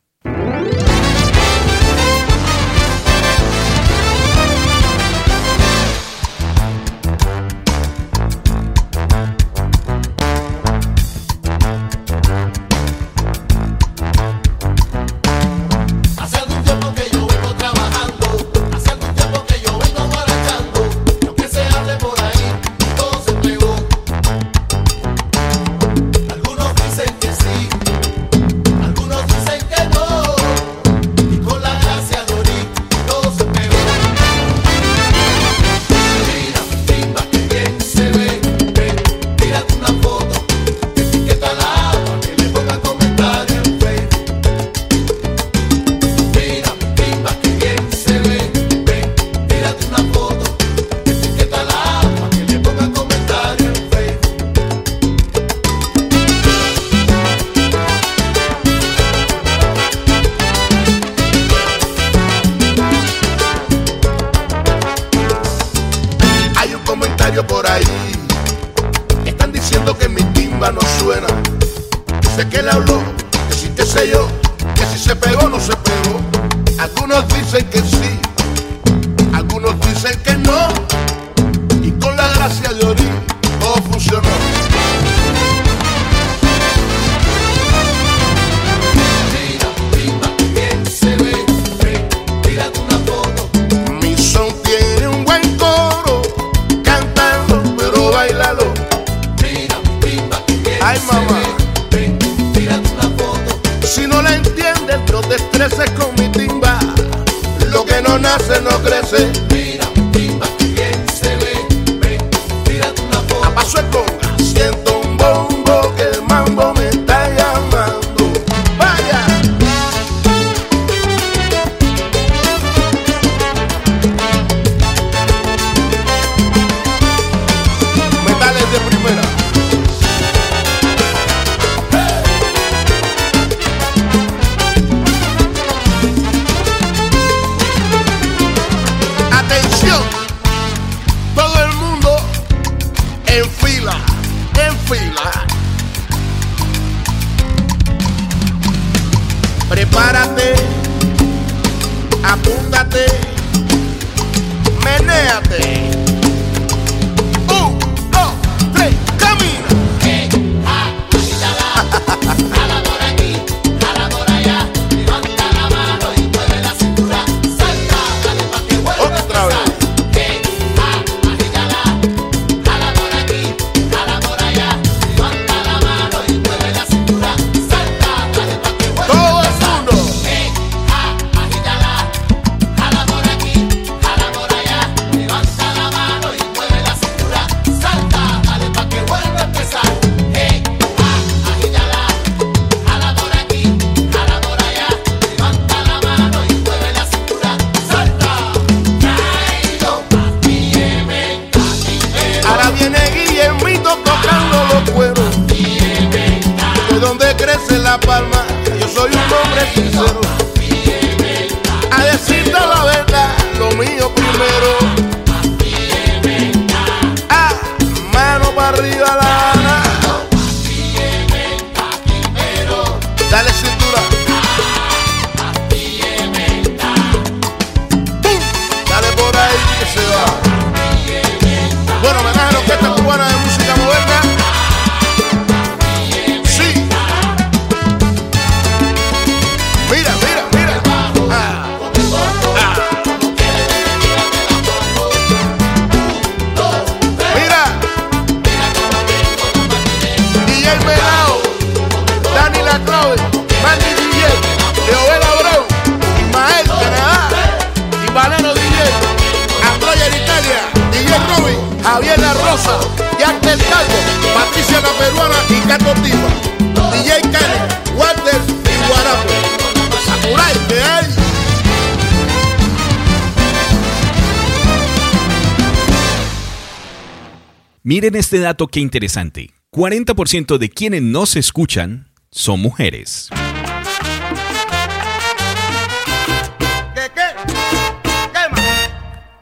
este 278.30 278.41
dato 278.41 278.67
qué 278.67 278.80
interesante. 278.80 279.49
40% 279.71 280.59
de 280.59 280.69
quienes 280.69 281.01
nos 281.01 281.36
escuchan 281.36 282.11
son 282.30 282.59
mujeres. 282.59 283.32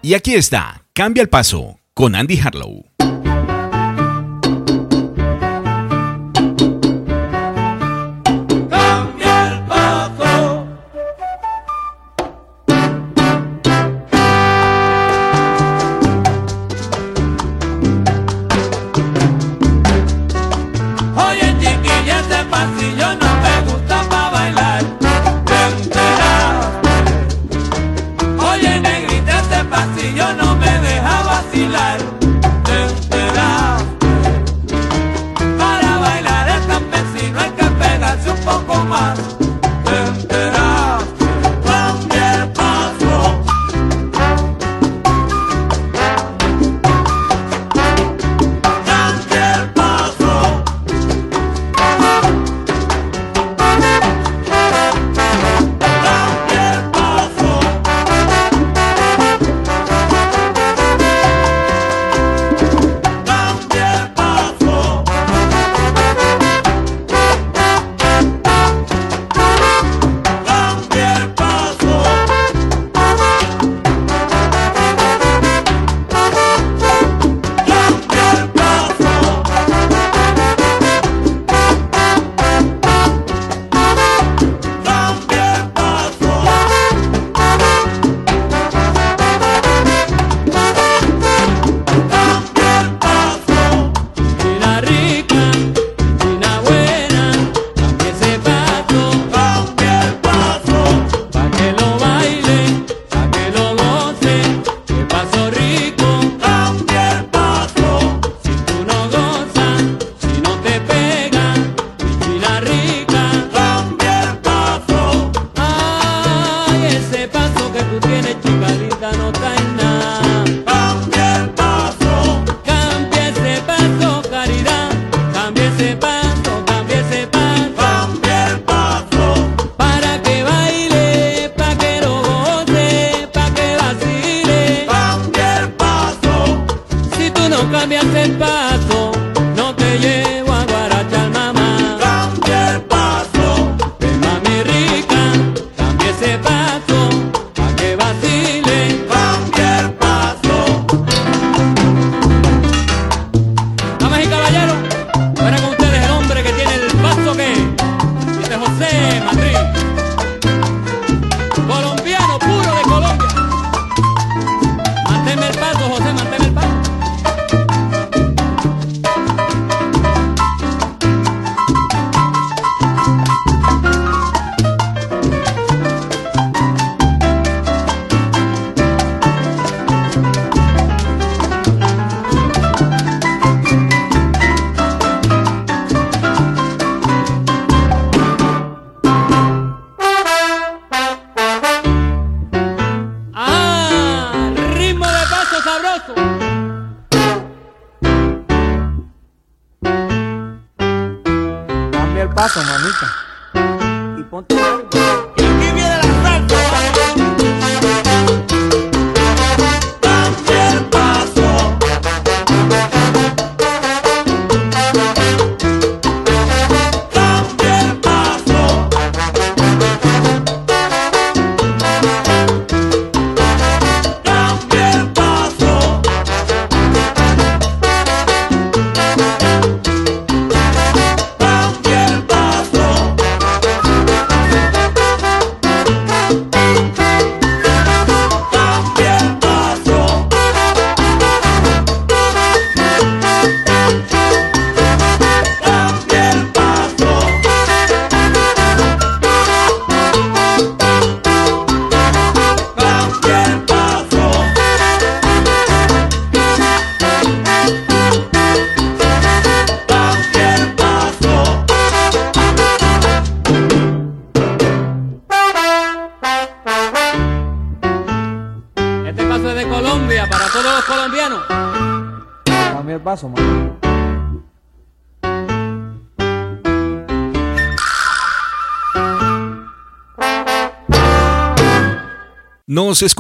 Y 0.01 0.13
aquí 0.13 0.35
está, 0.35 0.85
Cambia 0.93 1.21
el 1.21 1.27
Paso 1.27 1.81
con 1.93 2.15
Andy 2.15 2.39
Harlow. 2.39 2.86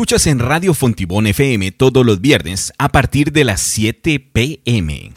Escuchas 0.07 0.27
en 0.27 0.39
Radio 0.39 0.73
Fontibón 0.73 1.27
FM 1.27 1.73
todos 1.73 2.05
los 2.05 2.21
viernes 2.21 2.71
a 2.77 2.87
partir 2.87 3.33
de 3.33 3.43
las 3.43 3.59
7 3.59 4.21
pm. 4.31 5.11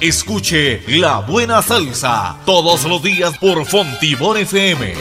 Escuche 0.00 0.82
La 0.88 1.20
Buena 1.20 1.62
Salsa 1.62 2.38
todos 2.44 2.82
los 2.82 3.00
días 3.00 3.38
por 3.38 3.64
Fontibón 3.64 4.38
FM. 4.38 4.94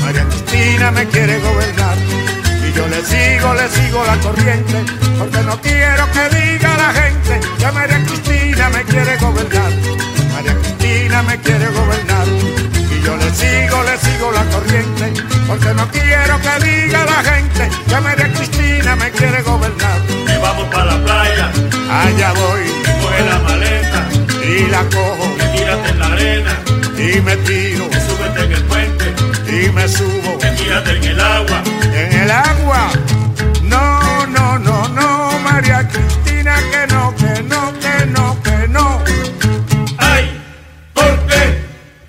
María 0.00 0.28
Cristina 0.28 0.90
me 0.90 1.06
quiere 1.06 1.38
gobernar 1.38 1.98
y 2.68 2.76
yo 2.76 2.88
le 2.88 3.04
sigo, 3.04 3.54
le 3.54 3.68
sigo 3.68 4.04
la 4.04 4.18
corriente 4.18 4.84
porque 5.20 5.38
no 5.44 5.60
quiero 5.60 6.10
que 6.10 6.36
diga 6.36 6.76
la 6.76 6.92
gente 6.94 7.48
que 7.60 7.70
María 7.70 8.04
Cristina 8.04 8.70
me 8.70 8.82
quiere 8.82 9.16
gobernar. 9.18 9.81
Me 11.26 11.38
quiere 11.38 11.66
gobernar. 11.66 12.26
Y 12.26 13.04
yo 13.04 13.16
le 13.16 13.30
sigo, 13.34 13.82
le 13.82 13.96
sigo 13.98 14.32
la 14.32 14.44
corriente 14.46 15.12
porque 15.46 15.74
no 15.74 15.86
quiero 15.90 16.40
que 16.40 16.64
diga 16.64 17.04
la 17.04 17.22
gente 17.30 17.68
que 17.88 18.00
María 18.00 18.32
Cristina 18.32 18.96
me 18.96 19.10
quiere 19.10 19.42
gobernar. 19.42 20.00
Y 20.10 20.40
vamos 20.40 20.66
para 20.72 20.86
la 20.86 21.04
playa, 21.04 21.50
Allá 21.90 22.32
voy. 22.32 22.62
Coge 23.02 23.22
la 23.28 23.38
maleta, 23.40 24.08
y 24.42 24.70
la 24.70 24.82
cojo. 24.84 25.36
Que 25.36 25.44
tírate 25.58 25.90
en 25.90 25.98
la 25.98 26.06
arena, 26.06 26.58
y 26.96 27.20
me 27.20 27.36
tiro. 27.36 27.90
Que 27.90 28.00
súbete 28.00 28.44
en 28.44 28.52
el 28.52 28.64
puente, 28.64 29.14
y 29.48 29.70
me 29.70 29.88
subo. 29.88 30.38
Que 30.38 30.48
tírate 30.50 30.96
en 30.96 31.04
el 31.04 31.20
agua. 31.20 31.62
en 31.94 32.12
el 32.12 32.30
agua. 32.30 32.90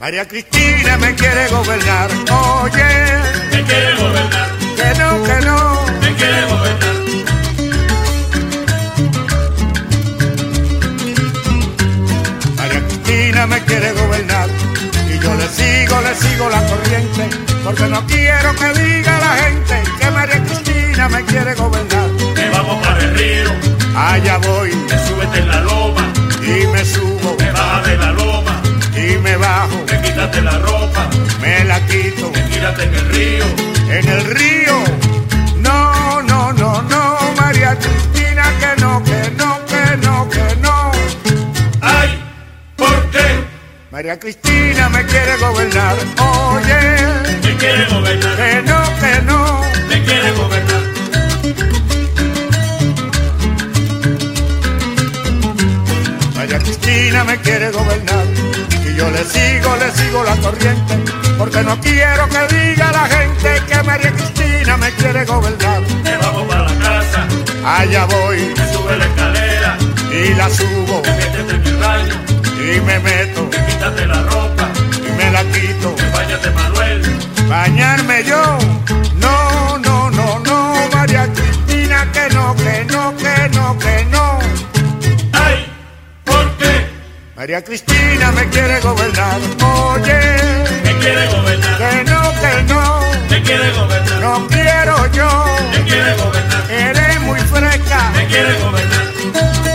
María 0.03 0.27
Cristina 0.27 0.97
me 0.97 1.15
quiere 1.15 1.47
gobernar, 1.47 2.09
oye, 2.11 2.83
Me 3.53 3.63
quiere 3.63 3.95
gobernar, 3.95 4.49
que 4.75 4.99
no, 4.99 5.23
que 5.23 5.45
no. 5.45 5.85
me 6.01 6.15
quiere 6.17 6.41
gobernar. 6.51 6.95
María 12.57 12.81
Cristina 12.85 13.47
me 13.47 13.61
quiere 13.63 13.93
gobernar. 13.93 14.49
Y 15.07 15.19
yo 15.19 15.35
le 15.35 15.47
sigo, 15.47 16.01
le 16.01 16.15
sigo 16.15 16.49
la 16.49 16.61
corriente 16.67 17.29
porque 17.63 17.83
no 17.83 18.05
quiero 18.05 18.55
que 18.55 18.73
diga 18.81 19.19
la 19.19 19.35
gente 19.37 19.83
que 20.01 20.11
María 20.11 20.43
Cristina 20.43 21.07
me 21.07 21.23
quiere 21.23 21.53
gobernar. 21.55 22.09
Que 22.35 22.49
vamos 22.49 22.85
para 22.85 22.99
el 22.99 23.15
río, 23.15 23.51
Allá 23.95 24.37
voy. 24.39 24.71
Que 24.71 24.97
súbete 25.07 25.39
en 25.39 25.47
la 25.47 25.61
loma, 25.61 26.11
y 26.41 26.67
me 26.67 26.83
subo. 26.83 27.37
Que 27.37 27.49
baja 27.51 27.81
de 27.83 27.97
la 27.97 28.11
loma, 28.11 28.32
me 29.23 29.37
bajo, 29.37 29.85
que 29.85 29.97
quítate 30.01 30.41
la 30.41 30.59
ropa, 30.59 31.09
me 31.41 31.63
la 31.63 31.79
quito 31.87 32.31
que 32.31 32.41
tírate 32.41 32.83
en 32.83 32.93
el 32.93 33.09
río. 33.09 33.45
en 33.89 34.07
el 34.09 34.25
río. 34.25 34.83
No, 35.57 36.21
no, 36.21 36.51
no, 36.53 36.81
no, 36.81 37.19
María 37.39 37.77
Cristina, 37.79 38.43
que 38.59 38.81
no, 38.81 39.01
que 39.03 39.31
no, 39.37 39.65
que 39.65 39.97
no, 40.05 40.29
que 40.29 40.55
no. 40.61 40.91
¡Ay! 41.81 42.09
¿Por 42.75 43.09
qué? 43.11 43.27
María 43.91 44.19
Cristina 44.19 44.89
me 44.89 45.05
quiere 45.05 45.37
gobernar, 45.37 45.95
oye, 46.19 46.81
Me 47.43 47.55
quiere 47.57 47.85
gobernar, 47.85 48.35
que 48.35 48.61
no, 48.69 48.79
que 49.01 49.21
no. 49.21 49.61
me 49.89 50.03
quiere 50.03 50.31
gobernar. 50.31 50.83
María 56.35 56.59
Cristina 56.59 57.23
me 57.23 57.37
quiere 57.37 57.71
gobernar 57.71 58.42
yo 59.03 59.11
le 59.11 59.23
sigo, 59.25 59.75
le 59.75 59.91
sigo 59.91 60.23
la 60.23 60.35
corriente 60.37 60.93
porque 61.37 61.61
no 61.61 61.77
quiero 61.81 62.29
que 62.29 62.55
diga 62.55 62.91
la 62.91 63.05
gente 63.05 63.61
que 63.67 63.83
María 63.83 64.11
Cristina 64.11 64.77
me 64.77 64.91
quiere 64.91 65.25
gobernar. 65.25 65.83
Que 66.03 66.17
vamos 66.17 66.47
para 66.47 66.61
la 66.69 66.75
casa, 66.79 67.27
Allá 67.65 68.05
voy 68.05 68.37
que 68.53 68.65
sube 68.73 68.97
la 68.97 69.05
escalera, 69.05 69.77
y 70.09 70.33
la 70.35 70.49
subo 70.49 71.01
métete 71.01 71.55
en 71.55 71.67
el 71.67 71.77
baño, 71.77 72.15
y 72.55 72.79
me 72.81 72.99
meto 72.99 73.49
que 73.49 73.57
quítate 73.65 74.05
la 74.05 74.21
ropa, 74.23 74.69
y 75.05 75.11
me 75.17 75.31
la 75.31 75.43
quito. 75.51 75.95
que 75.95 76.09
váyate 76.09 76.49
Manuel. 76.51 77.19
Bañarme 77.49 78.23
yo, 78.23 78.57
no, 79.17 79.77
no, 79.79 80.11
no, 80.11 80.39
no, 80.39 80.75
María 80.93 81.27
Cristina, 81.33 82.09
que 82.13 82.33
no, 82.33 82.55
que 82.55 82.85
no, 82.85 83.15
que 83.17 83.49
no, 83.49 83.77
que 83.79 84.05
no. 84.11 84.22
María 87.43 87.61
Cristina 87.61 88.31
me 88.31 88.47
quiere 88.47 88.79
gobernar, 88.79 89.37
oye, 89.91 90.17
Me 90.85 90.97
quiere 90.97 91.27
gobernar, 91.27 91.77
que 91.77 92.03
no, 92.09 92.21
que 92.39 92.73
no, 92.73 93.01
me 93.29 93.43
quiere 93.43 93.71
gobernar, 93.73 94.21
no 94.21 94.47
quiero 94.47 95.11
yo, 95.11 95.45
me 95.71 95.83
quiere 95.83 96.15
gobernar, 96.15 96.71
eres 96.71 97.19
muy 97.19 97.39
fresca. 97.41 98.11
me 98.15 98.27
quiere 98.27 98.53
gobernar. 98.61 99.72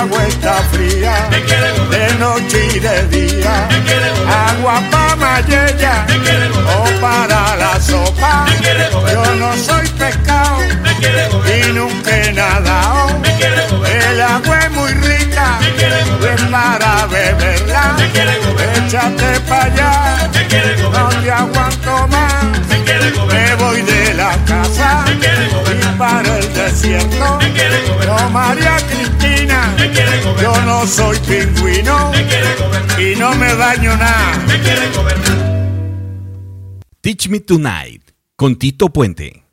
Agua 0.00 0.26
está 0.26 0.54
fría, 0.72 1.28
de 1.90 2.14
noche 2.14 2.68
y 2.74 2.78
de 2.78 3.06
día. 3.08 3.68
Agua 4.48 4.80
pa' 4.90 5.16
mayella 5.16 6.06
o 6.78 7.00
para 7.00 7.56
la 7.56 7.80
sopa. 7.80 8.46
Yo 9.12 9.34
no 9.34 9.52
soy 9.56 9.86
pescado 10.00 10.60
y 11.54 11.72
nunca 11.72 12.10
he 12.16 12.32
nadado. 12.32 13.20
El 13.84 14.20
agua 14.20 14.58
es 14.64 14.70
muy 14.70 14.92
rica, 15.08 15.58
es 16.34 16.42
para 16.50 17.06
beberla. 17.06 17.96
Échate 18.76 19.40
pa' 19.48 19.64
allá, 19.64 19.92
no 20.92 21.08
te 21.22 21.30
aguanto 21.30 22.08
más. 22.08 22.29
Desierto. 26.70 27.38
No, 28.06 28.30
María 28.30 28.76
Cristina, 28.88 29.76
yo 30.40 30.60
no 30.62 30.86
soy 30.86 31.16
pingüino 31.18 32.12
y 32.98 33.16
no 33.16 33.34
me 33.34 33.52
baño 33.54 33.96
nada. 33.96 34.38
me 34.46 34.58
quiere 34.60 34.90
gobernar. 34.90 35.60
Teach 37.00 37.28
Me 37.28 37.40
Tonight 37.40 38.02
con 38.36 38.56
Tito 38.56 38.88
Puente. 38.90 39.44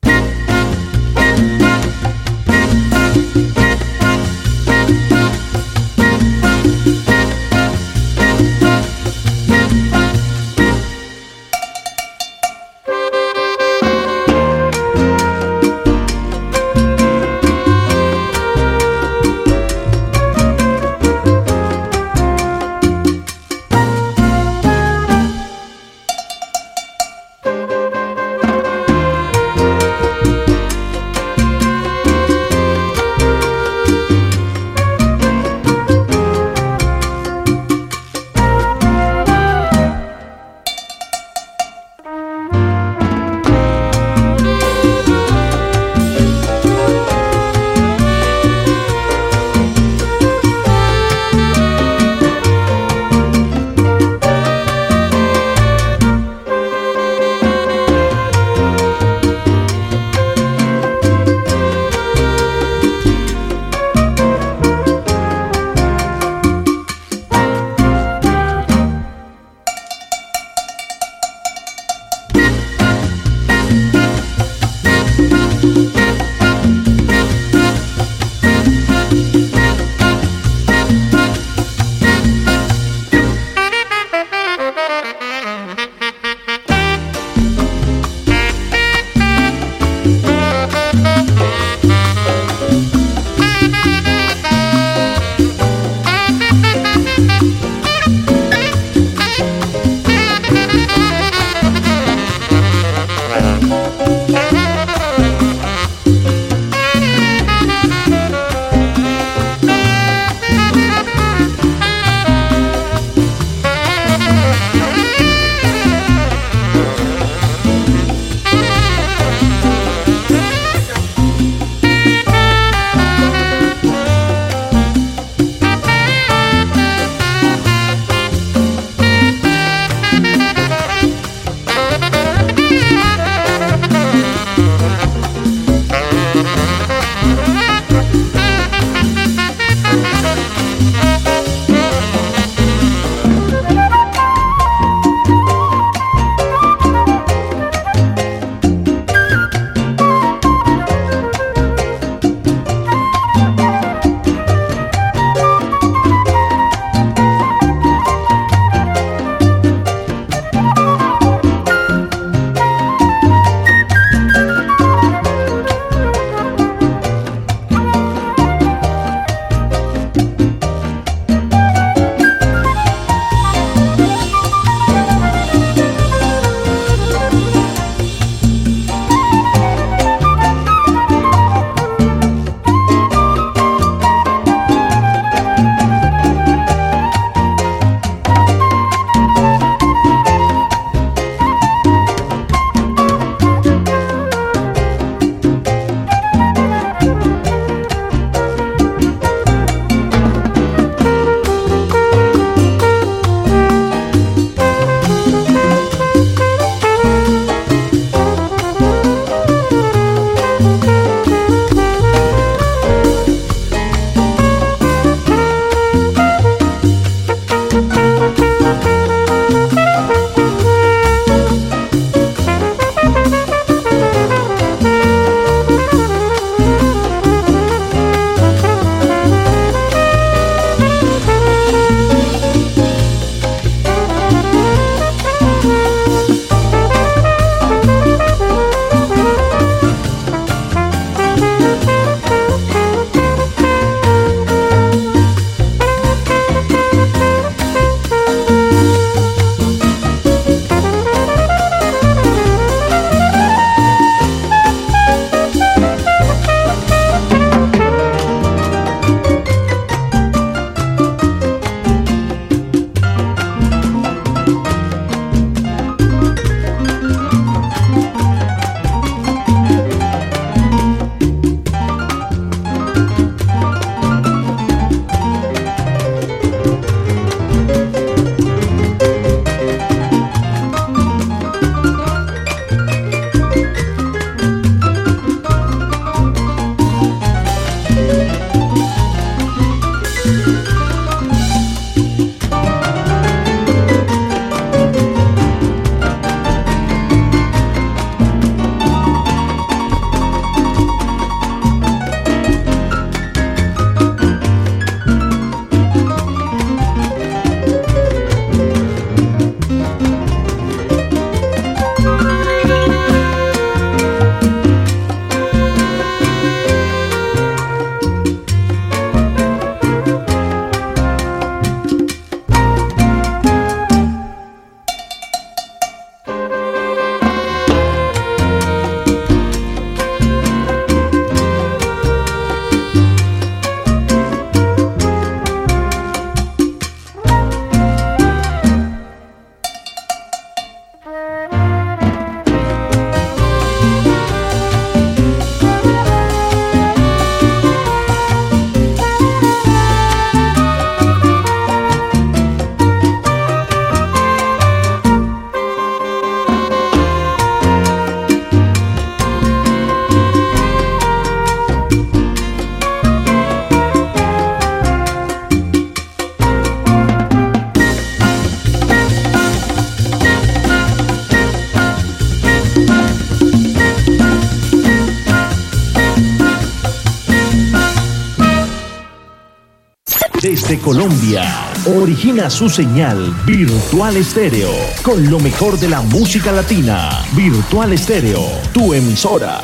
Colombia, 381.07 381.45
origina 381.85 382.49
su 382.49 382.69
señal 382.69 383.33
Virtual 383.45 384.17
Estéreo 384.17 384.69
con 385.03 385.29
lo 385.29 385.39
mejor 385.39 385.79
de 385.79 385.87
la 385.87 386.01
música 386.01 386.51
latina. 386.51 387.23
Virtual 387.31 387.93
Estéreo, 387.93 388.41
tu 388.73 388.93
emisora. 388.93 389.61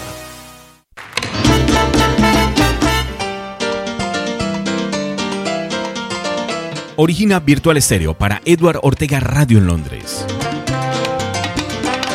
Origina 6.95 7.41
Virtual 7.41 7.75
Estéreo 7.75 8.13
para 8.13 8.41
Edward 8.45 8.79
Ortega 8.81 9.19
Radio 9.19 9.57
en 9.57 9.67
Londres. 9.67 10.25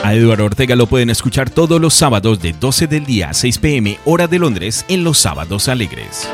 A 0.03 0.15
Edward 0.15 0.41
Ortega 0.41 0.75
lo 0.75 0.87
pueden 0.87 1.11
escuchar 1.11 1.51
todos 1.51 1.79
los 1.79 1.93
sábados 1.93 2.41
de 2.41 2.55
12 2.55 2.87
del 2.87 3.05
día 3.05 3.29
a 3.29 3.35
6 3.35 3.59
pm 3.59 3.99
hora 4.07 4.27
de 4.27 4.39
Londres 4.39 4.87
en 4.89 5.05
los 5.05 5.19
sábados 5.19 5.69
alegres. 5.69 6.27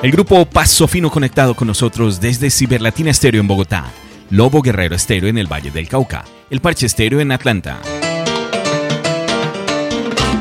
El 0.00 0.12
grupo 0.12 0.46
Paso 0.46 0.86
Fino 0.86 1.10
conectado 1.10 1.54
con 1.54 1.66
nosotros 1.66 2.20
desde 2.20 2.50
Ciberlatina 2.50 3.10
Estéreo 3.10 3.40
en 3.40 3.48
Bogotá, 3.48 3.86
Lobo 4.30 4.62
Guerrero 4.62 4.94
Estéreo 4.94 5.28
en 5.28 5.38
el 5.38 5.52
Valle 5.52 5.72
del 5.72 5.88
Cauca, 5.88 6.24
El 6.50 6.60
Parche 6.60 6.86
Estéreo 6.86 7.18
en 7.18 7.32
Atlanta. 7.32 7.80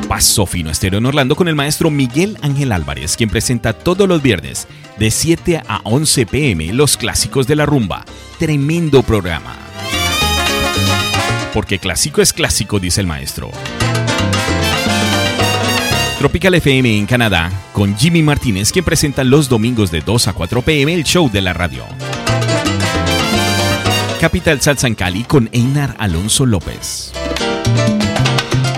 Paso 0.07 0.45
Fino 0.45 0.69
Estéreo 0.69 0.99
en 0.99 1.07
Orlando 1.07 1.35
con 1.35 1.47
el 1.47 1.55
maestro 1.55 1.89
Miguel 1.89 2.37
Ángel 2.43 2.71
Álvarez, 2.71 3.17
quien 3.17 3.31
presenta 3.31 3.73
todos 3.73 4.07
los 4.07 4.21
viernes 4.21 4.67
de 4.99 5.09
7 5.09 5.63
a 5.67 5.81
11 5.85 6.27
pm 6.27 6.71
los 6.73 6.95
clásicos 6.95 7.47
de 7.47 7.55
la 7.55 7.65
rumba. 7.65 8.05
Tremendo 8.37 9.01
programa. 9.01 9.55
Porque 11.55 11.79
clásico 11.79 12.21
es 12.21 12.31
clásico, 12.31 12.79
dice 12.79 13.01
el 13.01 13.07
maestro. 13.07 13.49
Tropical 16.19 16.55
FM 16.55 16.97
en 16.97 17.05
Canadá, 17.05 17.51
con 17.73 17.95
Jimmy 17.95 18.23
Martínez, 18.23 18.71
quien 18.71 18.83
presenta 18.83 19.23
los 19.23 19.49
domingos 19.49 19.91
de 19.91 20.01
2 20.01 20.27
a 20.29 20.33
4 20.33 20.63
pm 20.63 20.91
el 20.91 21.03
show 21.03 21.29
de 21.29 21.41
la 21.41 21.53
radio. 21.53 21.85
Capital 24.19 24.59
Salsa 24.59 24.87
en 24.87 24.95
Cali 24.95 25.23
con 25.25 25.47
Einar 25.51 25.95
Alonso 25.99 26.47
López. 26.47 27.13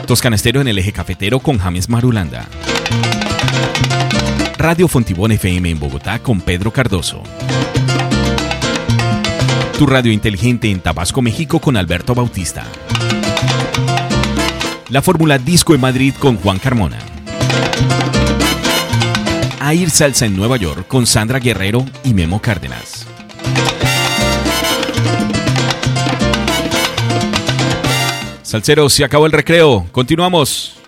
Toscana 0.06 0.36
Estéreo 0.36 0.62
en 0.62 0.68
el 0.68 0.80
eje 0.80 0.92
cafetero 0.92 1.40
con 1.40 1.60
James 1.60 1.88
Marulanda. 1.88 2.46
Radio 4.58 4.90
Fontibón 4.90 5.32
FM 5.32 5.70
en 5.70 5.80
Bogotá 5.80 6.20
con 6.20 6.42
Pedro 6.42 6.74
Cardoso. 6.74 7.24
Tu 9.78 9.86
radio 9.86 10.12
inteligente 10.12 10.70
en 10.70 10.82
Tabasco, 10.82 11.22
México 11.22 11.60
con 11.60 11.78
Alberto 11.78 12.14
Bautista. 12.14 12.66
La 14.90 15.02
Fórmula 15.02 15.38
Disco 15.38 15.74
en 15.74 15.80
Madrid 15.80 16.14
con 16.20 16.36
Juan 16.36 16.60
Carmona. 16.60 17.00
Air 19.62 19.90
Salsa 19.90 20.26
en 20.26 20.36
Nueva 20.36 20.58
York 20.58 20.88
con 20.88 21.06
Sandra 21.06 21.40
Guerrero 21.40 21.86
y 22.04 22.14
Memo 22.14 22.42
Cárdenas. 22.42 23.06
Salceros, 28.42 28.94
se 28.94 29.04
acabó 29.04 29.28
el 29.28 29.32
recreo. 29.32 29.86
Continuamos. 29.92 30.79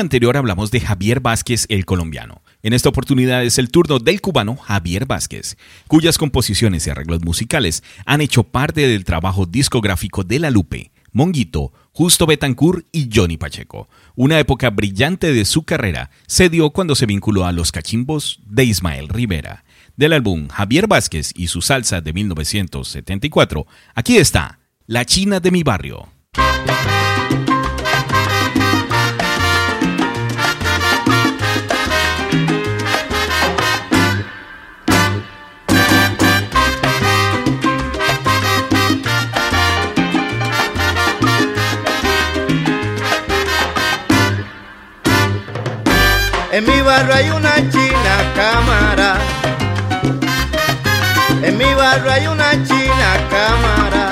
Anterior 0.00 0.36
hablamos 0.36 0.70
de 0.70 0.80
Javier 0.80 1.20
Vázquez, 1.20 1.66
el 1.68 1.84
colombiano. 1.84 2.42
En 2.62 2.72
esta 2.72 2.88
oportunidad 2.88 3.44
es 3.44 3.58
el 3.58 3.70
turno 3.70 3.98
del 3.98 4.20
cubano 4.20 4.56
Javier 4.56 5.06
Vázquez, 5.06 5.56
cuyas 5.86 6.18
composiciones 6.18 6.86
y 6.86 6.90
arreglos 6.90 7.22
musicales 7.22 7.82
han 8.06 8.20
hecho 8.20 8.42
parte 8.42 8.88
del 8.88 9.04
trabajo 9.04 9.46
discográfico 9.46 10.24
de 10.24 10.38
La 10.40 10.50
Lupe, 10.50 10.90
Monguito, 11.12 11.72
Justo 11.92 12.26
Betancourt 12.26 12.86
y 12.92 13.08
Johnny 13.12 13.36
Pacheco. 13.36 13.88
Una 14.14 14.38
época 14.38 14.70
brillante 14.70 15.32
de 15.32 15.44
su 15.44 15.62
carrera 15.64 16.10
se 16.26 16.48
dio 16.48 16.70
cuando 16.70 16.94
se 16.94 17.06
vinculó 17.06 17.44
a 17.44 17.52
los 17.52 17.72
cachimbos 17.72 18.40
de 18.46 18.64
Ismael 18.64 19.08
Rivera. 19.08 19.64
Del 19.96 20.12
álbum 20.12 20.48
Javier 20.48 20.86
Vázquez 20.86 21.32
y 21.36 21.48
su 21.48 21.62
salsa 21.62 22.00
de 22.00 22.12
1974, 22.12 23.66
aquí 23.94 24.16
está 24.16 24.60
La 24.86 25.04
China 25.04 25.40
de 25.40 25.50
mi 25.50 25.62
barrio. 25.62 26.08
En 46.52 46.66
mi 46.66 46.80
barrio 46.80 47.14
hay 47.14 47.30
una 47.30 47.54
china 47.70 48.32
cámara. 48.34 49.14
En 51.44 51.56
mi 51.56 51.72
barrio 51.74 52.10
hay 52.10 52.26
una 52.26 52.50
china 52.64 53.10
cámara. 53.30 54.10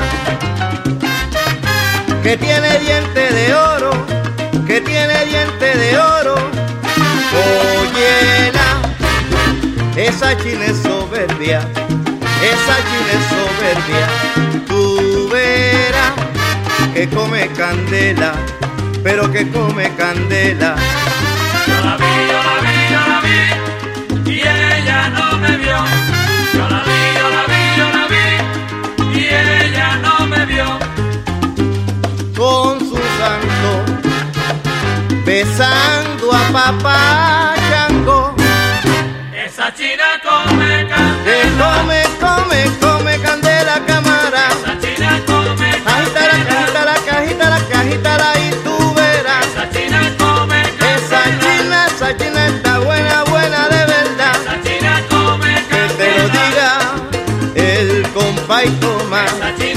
Que 2.23 2.37
tiene 2.37 2.79
diente 2.79 3.33
de 3.33 3.55
oro. 3.55 3.91
Que 4.69 4.81
tiene 4.81 5.25
diente 5.25 5.79
de 5.79 5.99
oro. 5.99 6.37
Ollena. 7.35 8.83
Esa 9.97 10.37
china 10.39 10.67
es 10.67 10.79
soberbia. 10.79 11.59
Esa 12.41 12.77
china 12.89 13.11
es 13.19 13.25
soberbia. 13.35 14.07
Tú 14.69 15.29
verás 15.29 16.13
que 16.95 17.09
come 17.09 17.49
candela. 17.49 18.33
Pero 19.03 19.29
que 19.33 19.51
come 19.51 19.91
candela. 19.97 20.77
Besando 35.29 36.33
a 36.33 36.53
papá 36.53 37.55
Chango. 37.69 38.35
Esa 39.33 39.71
china 39.73 40.19
come 40.23 40.87
Que 41.25 41.51
candela. 41.57 42.18
Compa 58.67 59.27
y 59.59 59.68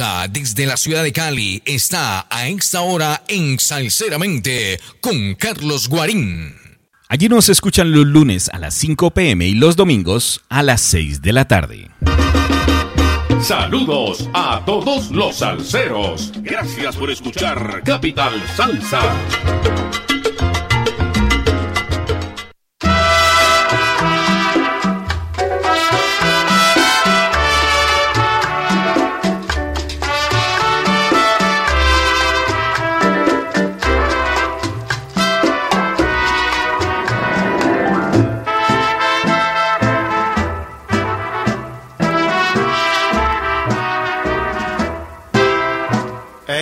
Salsa 0.00 0.28
desde 0.28 0.64
la 0.64 0.78
ciudad 0.78 1.02
de 1.02 1.12
Cali 1.12 1.62
está 1.66 2.26
a 2.30 2.48
esta 2.48 2.80
hora 2.80 3.22
en 3.28 3.58
Salseramente 3.58 4.80
con 5.02 5.34
Carlos 5.34 5.88
Guarín. 5.88 6.54
Allí 7.08 7.28
nos 7.28 7.50
escuchan 7.50 7.92
los 7.92 8.06
lunes 8.06 8.48
a 8.48 8.58
las 8.58 8.72
5 8.74 9.10
pm 9.10 9.46
y 9.46 9.54
los 9.54 9.76
domingos 9.76 10.40
a 10.48 10.62
las 10.62 10.80
6 10.80 11.20
de 11.20 11.32
la 11.34 11.46
tarde. 11.46 11.90
Saludos 13.42 14.26
a 14.32 14.62
todos 14.64 15.10
los 15.10 15.36
salseros. 15.36 16.32
Gracias 16.36 16.96
por 16.96 17.10
escuchar 17.10 17.82
Capital 17.84 18.42
Salsa. 18.56 19.02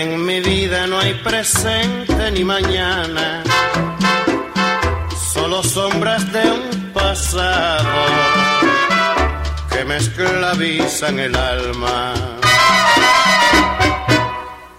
En 0.01 0.25
mi 0.25 0.39
vida 0.39 0.87
no 0.87 0.97
hay 1.01 1.13
presente 1.15 2.31
ni 2.31 2.45
mañana, 2.45 3.43
solo 5.33 5.61
sombras 5.65 6.33
de 6.33 6.45
un 6.53 6.93
pasado 6.93 7.99
que 9.73 9.85
me 9.85 9.97
esclavizan 9.97 11.19
el 11.19 11.35
alma. 11.35 12.15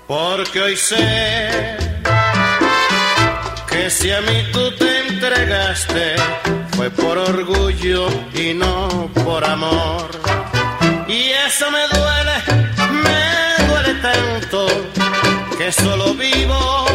Porque 0.08 0.62
hoy 0.62 0.78
sé 0.78 1.76
que 3.68 3.90
si 3.90 4.12
a 4.12 4.22
mí 4.22 4.38
tú 4.54 4.72
te 4.78 5.00
entregaste 5.06 6.16
fue 6.78 6.90
por 6.91 7.18
orgullo 7.18 8.08
y 8.34 8.54
no 8.54 9.10
por 9.26 9.44
amor. 9.44 10.12
Y 11.10 11.32
eso 11.46 11.66
me 11.72 11.84
duele, 11.90 12.36
me 13.04 13.66
duele 13.68 13.94
tanto 13.96 15.09
que 15.60 15.73
solo 15.73 16.14
vivo 16.14 16.86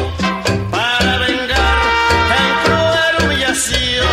para 0.70 1.18
vengar 1.18 1.76
tan 2.30 2.48
cruel 2.64 3.14
humillación. 3.22 4.06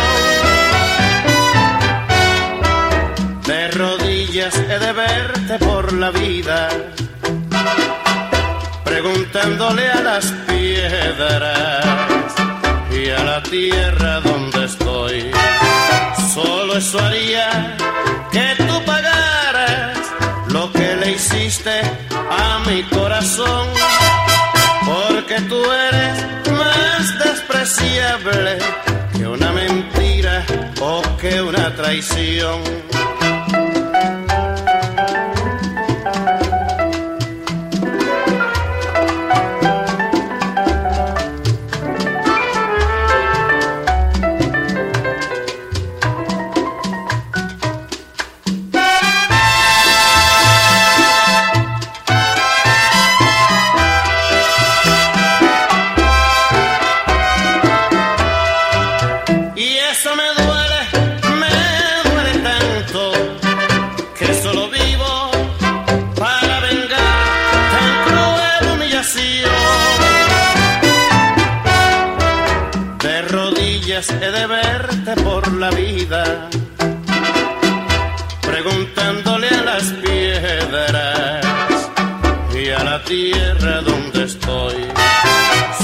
De 3.46 3.70
rodillas 3.70 4.54
he 4.54 4.78
de 4.78 4.92
verte 4.92 5.58
por 5.58 5.94
la 5.94 6.10
vida, 6.10 6.68
preguntándole 8.84 9.90
a 9.90 10.02
las 10.02 10.26
piedras 10.46 11.86
y 12.90 13.08
a 13.08 13.24
la 13.24 13.42
tierra 13.42 14.20
donde 14.20 14.66
estoy. 14.66 15.30
Solo 16.34 16.76
eso 16.76 16.98
haría 16.98 17.74
que 18.30 18.54
tú 18.58 18.84
pagaras 18.84 19.98
lo 20.48 20.70
que 20.72 20.94
le 20.96 21.12
hiciste 21.12 21.80
a 22.30 22.58
mi 22.66 22.82
corazón, 22.84 23.68
porque 24.92 25.40
tú 25.48 25.60
eres 25.88 26.52
más 26.52 27.18
despreciable 27.18 28.58
que 29.16 29.26
una 29.26 29.52
mentira 29.52 30.44
o 30.80 31.02
que 31.20 31.40
una 31.40 31.74
traición. 31.74 32.60
Tierra 83.12 83.82
donde 83.82 84.24
estoy. 84.24 84.76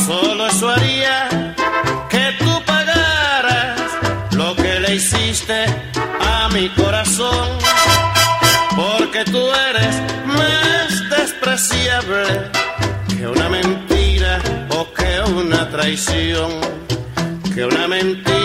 Solo 0.06 0.46
eso 0.46 0.70
haría 0.70 1.54
que 2.08 2.24
tú 2.38 2.50
pagaras 2.64 3.78
lo 4.32 4.56
que 4.56 4.80
le 4.80 4.94
hiciste 4.94 5.66
a 6.20 6.48
mi 6.48 6.70
corazón, 6.70 7.48
porque 8.74 9.24
tú 9.26 9.42
eres 9.70 9.94
más 10.38 10.88
despreciable 11.18 12.24
que 13.08 13.26
una 13.26 13.48
mentira 13.50 14.40
o 14.70 14.80
que 14.94 15.12
una 15.30 15.68
traición, 15.68 16.50
que 17.54 17.62
una 17.66 17.86
mentira 17.88 18.37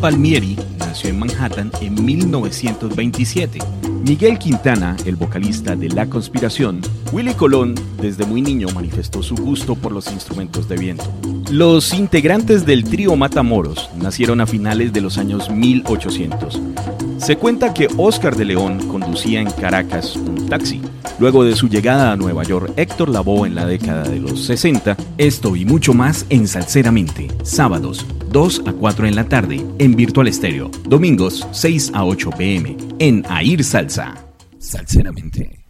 Palmieri 0.00 0.56
nació 0.78 1.10
en 1.10 1.18
Manhattan 1.18 1.72
en 1.80 2.04
1927. 2.04 3.58
Miguel 4.06 4.38
Quintana, 4.38 4.96
el 5.04 5.16
vocalista 5.16 5.74
de 5.74 5.88
La 5.88 6.08
Conspiración, 6.08 6.80
Willy 7.12 7.34
Colón 7.34 7.74
desde 8.00 8.24
muy 8.24 8.40
niño 8.40 8.68
manifestó 8.72 9.24
su 9.24 9.34
gusto 9.34 9.74
por 9.74 9.90
los 9.90 10.10
instrumentos 10.12 10.68
de 10.68 10.76
viento. 10.76 11.04
Los 11.50 11.92
integrantes 11.94 12.64
del 12.64 12.84
trío 12.84 13.16
Matamoros 13.16 13.90
nacieron 13.96 14.40
a 14.40 14.46
finales 14.46 14.92
de 14.92 15.00
los 15.00 15.18
años 15.18 15.50
1800. 15.50 16.60
Se 17.18 17.36
cuenta 17.36 17.74
que 17.74 17.88
Oscar 17.96 18.36
de 18.36 18.44
León 18.44 18.86
conducía 18.86 19.40
en 19.40 19.50
Caracas 19.50 20.14
un 20.14 20.48
taxi. 20.48 20.80
Luego 21.18 21.42
de 21.42 21.56
su 21.56 21.68
llegada 21.68 22.12
a 22.12 22.16
Nueva 22.16 22.44
York, 22.44 22.72
Héctor 22.76 23.08
Lavoe 23.08 23.48
en 23.48 23.56
la 23.56 23.66
década 23.66 24.04
de 24.04 24.20
los 24.20 24.44
60, 24.44 24.96
esto 25.18 25.56
y 25.56 25.64
mucho 25.64 25.92
más 25.92 26.24
en 26.30 26.46
Salseramente, 26.46 27.26
sábados 27.42 28.06
2 28.30 28.62
a 28.66 28.72
4 28.72 29.06
en 29.06 29.16
la 29.16 29.24
tarde 29.24 29.64
en 29.78 29.96
Virtual 29.96 30.28
Estéreo, 30.28 30.70
domingos 30.84 31.46
6 31.52 31.92
a 31.94 32.04
8 32.04 32.30
pm 32.36 32.76
en 32.98 33.24
Air 33.30 33.64
Salsa. 33.64 34.14
Salseramente. 34.58 35.64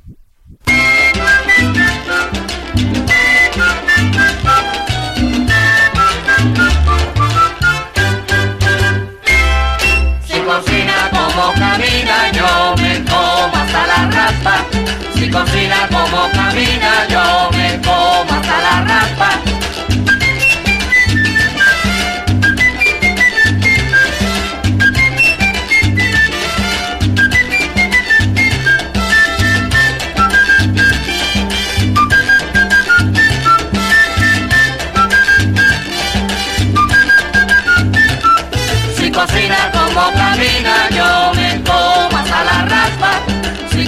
Si 10.26 10.40
cocina 10.40 11.10
como 11.10 11.52
camina, 11.52 12.32
yo 12.32 12.74
me 12.82 13.04
como 13.04 13.56
hasta 13.56 13.86
la 13.86 14.10
raspa. 14.10 14.66
Si 15.14 15.30
cocina 15.30 15.88
como 15.88 16.30
camina, 16.32 17.06
yo 17.08 17.50
me 17.56 17.80
como 17.82 18.32
hasta 18.32 18.60
la 18.60 18.84
raspa. 18.84 19.47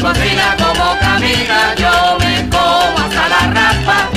Cocina 0.01 0.57
como 0.57 0.99
camina, 0.99 1.75
yo 1.77 2.19
me 2.19 2.49
como 2.49 2.99
hasta 2.99 3.29
la 3.29 3.41
raspa. 3.53 4.09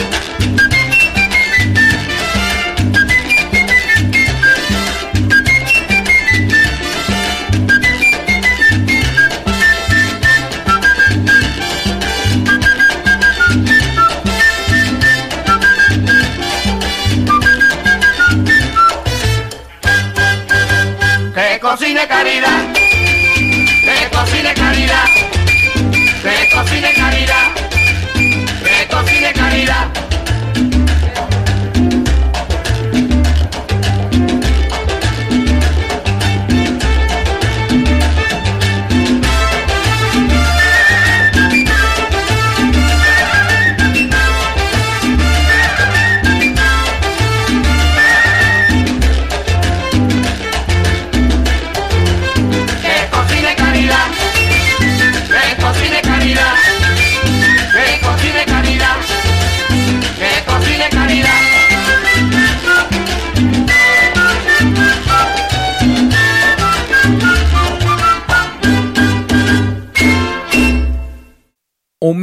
Que 21.35 21.59
cocine 21.59 22.07
caridad, 22.07 22.62
que 26.53 26.59
cocine 26.59 26.93
caridad, 26.93 27.51
que 28.63 28.87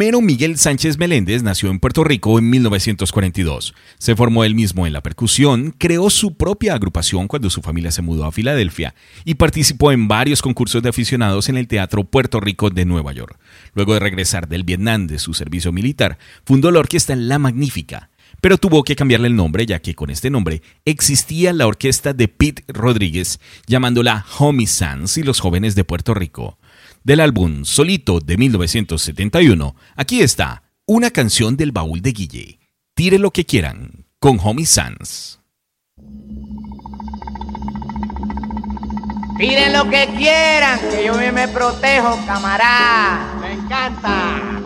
Miguel 0.00 0.56
Sánchez 0.56 0.96
Meléndez 0.96 1.42
nació 1.42 1.70
en 1.70 1.78
Puerto 1.78 2.04
Rico 2.04 2.38
en 2.38 2.48
1942. 2.48 3.74
Se 3.98 4.16
formó 4.16 4.44
él 4.44 4.54
mismo 4.54 4.86
en 4.86 4.94
la 4.94 5.02
percusión, 5.02 5.74
creó 5.76 6.08
su 6.08 6.38
propia 6.38 6.74
agrupación 6.74 7.28
cuando 7.28 7.50
su 7.50 7.60
familia 7.60 7.90
se 7.90 8.00
mudó 8.00 8.24
a 8.24 8.32
Filadelfia 8.32 8.94
y 9.26 9.34
participó 9.34 9.92
en 9.92 10.08
varios 10.08 10.40
concursos 10.40 10.82
de 10.82 10.88
aficionados 10.88 11.50
en 11.50 11.58
el 11.58 11.68
Teatro 11.68 12.04
Puerto 12.04 12.40
Rico 12.40 12.70
de 12.70 12.86
Nueva 12.86 13.12
York. 13.12 13.38
Luego 13.74 13.92
de 13.92 14.00
regresar 14.00 14.48
del 14.48 14.64
Vietnam 14.64 15.06
de 15.06 15.18
su 15.18 15.34
servicio 15.34 15.70
militar, 15.70 16.16
fundó 16.46 16.70
la 16.70 16.80
orquesta 16.80 17.14
La 17.14 17.38
Magnífica, 17.38 18.08
pero 18.40 18.56
tuvo 18.56 18.84
que 18.84 18.96
cambiarle 18.96 19.28
el 19.28 19.36
nombre 19.36 19.66
ya 19.66 19.80
que 19.80 19.94
con 19.94 20.08
este 20.08 20.30
nombre 20.30 20.62
existía 20.86 21.52
la 21.52 21.66
orquesta 21.66 22.14
de 22.14 22.26
Pete 22.26 22.64
Rodríguez 22.68 23.38
llamándola 23.66 24.24
Homie 24.38 24.66
Sans 24.66 25.18
y 25.18 25.22
los 25.22 25.40
jóvenes 25.40 25.74
de 25.74 25.84
Puerto 25.84 26.14
Rico. 26.14 26.56
Del 27.02 27.20
álbum 27.20 27.64
Solito 27.64 28.20
de 28.20 28.36
1971, 28.36 29.74
aquí 29.96 30.20
está 30.20 30.62
una 30.86 31.10
canción 31.10 31.56
del 31.56 31.72
baúl 31.72 32.02
de 32.02 32.12
Guille. 32.12 32.58
Tire 32.94 33.18
lo 33.18 33.30
que 33.30 33.46
quieran 33.46 34.06
con 34.18 34.38
Homie 34.42 34.66
Sans. 34.66 35.40
Tiren 39.38 39.72
lo 39.72 39.88
que 39.88 40.06
quieran, 40.18 40.78
que 40.90 41.06
yo 41.06 41.14
me 41.32 41.48
protejo, 41.48 42.18
camarada. 42.26 43.38
Me 43.40 43.52
encanta. 43.54 44.60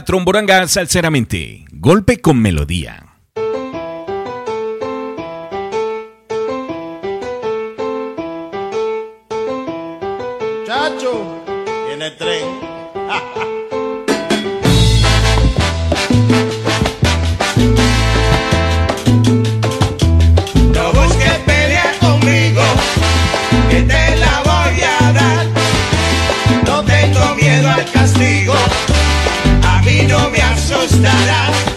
Tromboranga 0.00 0.66
salseramente. 0.68 1.66
Golpe 1.70 2.20
con 2.20 2.40
melodía. 2.40 3.11
gustará. 31.02 31.71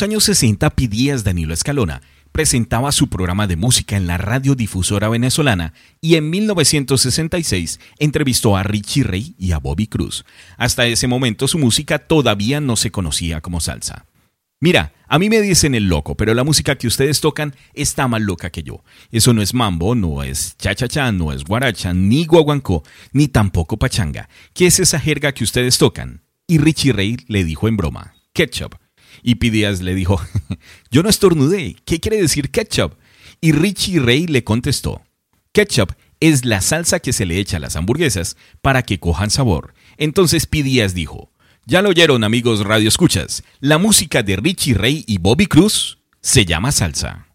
Los 0.00 0.08
años 0.08 0.24
60, 0.24 0.70
Pidías 0.70 1.24
Danilo 1.24 1.52
Escalona 1.52 2.00
presentaba 2.32 2.90
su 2.90 3.10
programa 3.10 3.46
de 3.46 3.56
música 3.56 3.98
en 3.98 4.06
la 4.06 4.16
radiodifusora 4.16 5.10
venezolana 5.10 5.74
y 6.00 6.14
en 6.14 6.30
1966 6.30 7.78
entrevistó 7.98 8.56
a 8.56 8.62
Richie 8.62 9.02
Ray 9.02 9.34
y 9.38 9.52
a 9.52 9.58
Bobby 9.58 9.88
Cruz. 9.88 10.24
Hasta 10.56 10.86
ese 10.86 11.06
momento 11.06 11.48
su 11.48 11.58
música 11.58 11.98
todavía 11.98 12.62
no 12.62 12.76
se 12.76 12.90
conocía 12.90 13.42
como 13.42 13.60
salsa. 13.60 14.06
Mira, 14.58 14.94
a 15.06 15.18
mí 15.18 15.28
me 15.28 15.42
dicen 15.42 15.74
el 15.74 15.88
loco, 15.88 16.16
pero 16.16 16.32
la 16.32 16.44
música 16.44 16.76
que 16.76 16.86
ustedes 16.86 17.20
tocan 17.20 17.54
está 17.74 18.08
más 18.08 18.22
loca 18.22 18.48
que 18.48 18.62
yo. 18.62 18.82
Eso 19.12 19.34
no 19.34 19.42
es 19.42 19.52
mambo, 19.52 19.94
no 19.94 20.22
es 20.22 20.56
cha-cha-cha, 20.56 21.12
no 21.12 21.30
es 21.30 21.44
guaracha, 21.44 21.92
ni 21.92 22.24
guaguancó, 22.24 22.84
ni 23.12 23.28
tampoco 23.28 23.76
pachanga. 23.76 24.30
¿Qué 24.54 24.66
es 24.66 24.80
esa 24.80 24.98
jerga 24.98 25.32
que 25.32 25.44
ustedes 25.44 25.76
tocan? 25.76 26.22
Y 26.46 26.56
Richie 26.56 26.94
Ray 26.94 27.18
le 27.28 27.44
dijo 27.44 27.68
en 27.68 27.76
broma, 27.76 28.14
ketchup. 28.32 28.79
Y 29.22 29.36
Pidías 29.36 29.80
le 29.80 29.94
dijo, 29.94 30.20
yo 30.90 31.02
no 31.02 31.08
estornudé, 31.08 31.76
¿qué 31.84 32.00
quiere 32.00 32.20
decir 32.20 32.50
ketchup? 32.50 32.94
Y 33.40 33.52
Richie 33.52 34.00
Ray 34.00 34.26
le 34.26 34.44
contestó, 34.44 35.02
ketchup 35.52 35.92
es 36.20 36.44
la 36.44 36.60
salsa 36.60 37.00
que 37.00 37.12
se 37.12 37.26
le 37.26 37.38
echa 37.38 37.56
a 37.56 37.60
las 37.60 37.76
hamburguesas 37.76 38.36
para 38.60 38.82
que 38.82 39.00
cojan 39.00 39.30
sabor. 39.30 39.74
Entonces 39.96 40.46
Pidías 40.46 40.94
dijo, 40.94 41.32
ya 41.66 41.82
lo 41.82 41.90
oyeron 41.90 42.24
amigos 42.24 42.64
Radio 42.64 42.88
Escuchas, 42.88 43.42
la 43.60 43.78
música 43.78 44.22
de 44.22 44.36
Richie 44.36 44.74
Ray 44.74 45.04
y 45.06 45.18
Bobby 45.18 45.46
Cruz 45.46 45.98
se 46.20 46.44
llama 46.44 46.72
salsa. 46.72 47.26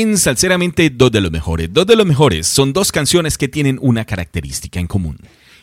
En 0.00 0.16
Salceramente, 0.16 0.90
dos 0.90 1.10
de 1.10 1.20
los 1.20 1.32
mejores. 1.32 1.72
Dos 1.72 1.84
de 1.84 1.96
los 1.96 2.06
mejores 2.06 2.46
son 2.46 2.72
dos 2.72 2.92
canciones 2.92 3.36
que 3.36 3.48
tienen 3.48 3.80
una 3.82 4.04
característica 4.04 4.78
en 4.78 4.86
común. 4.86 5.18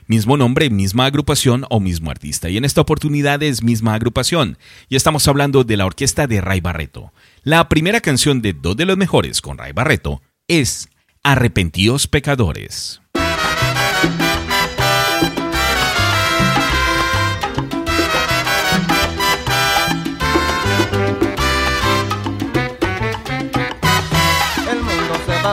Mismo 0.07 0.35
nombre, 0.35 0.69
misma 0.69 1.05
agrupación 1.05 1.65
o 1.69 1.79
mismo 1.79 2.11
artista. 2.11 2.49
Y 2.49 2.57
en 2.57 2.65
esta 2.65 2.81
oportunidad 2.81 3.41
es 3.41 3.63
misma 3.63 3.93
agrupación. 3.93 4.57
Y 4.89 4.97
estamos 4.97 5.25
hablando 5.29 5.63
de 5.63 5.77
la 5.77 5.85
orquesta 5.85 6.27
de 6.27 6.41
Ray 6.41 6.59
Barreto. 6.59 7.13
La 7.43 7.69
primera 7.69 8.01
canción 8.01 8.41
de 8.41 8.51
Dos 8.51 8.75
de 8.75 8.83
los 8.83 8.97
mejores 8.97 9.39
con 9.39 9.57
Ray 9.57 9.71
Barreto 9.71 10.21
es 10.49 10.89
Arrepentidos 11.23 12.09
Pecadores. 12.09 12.99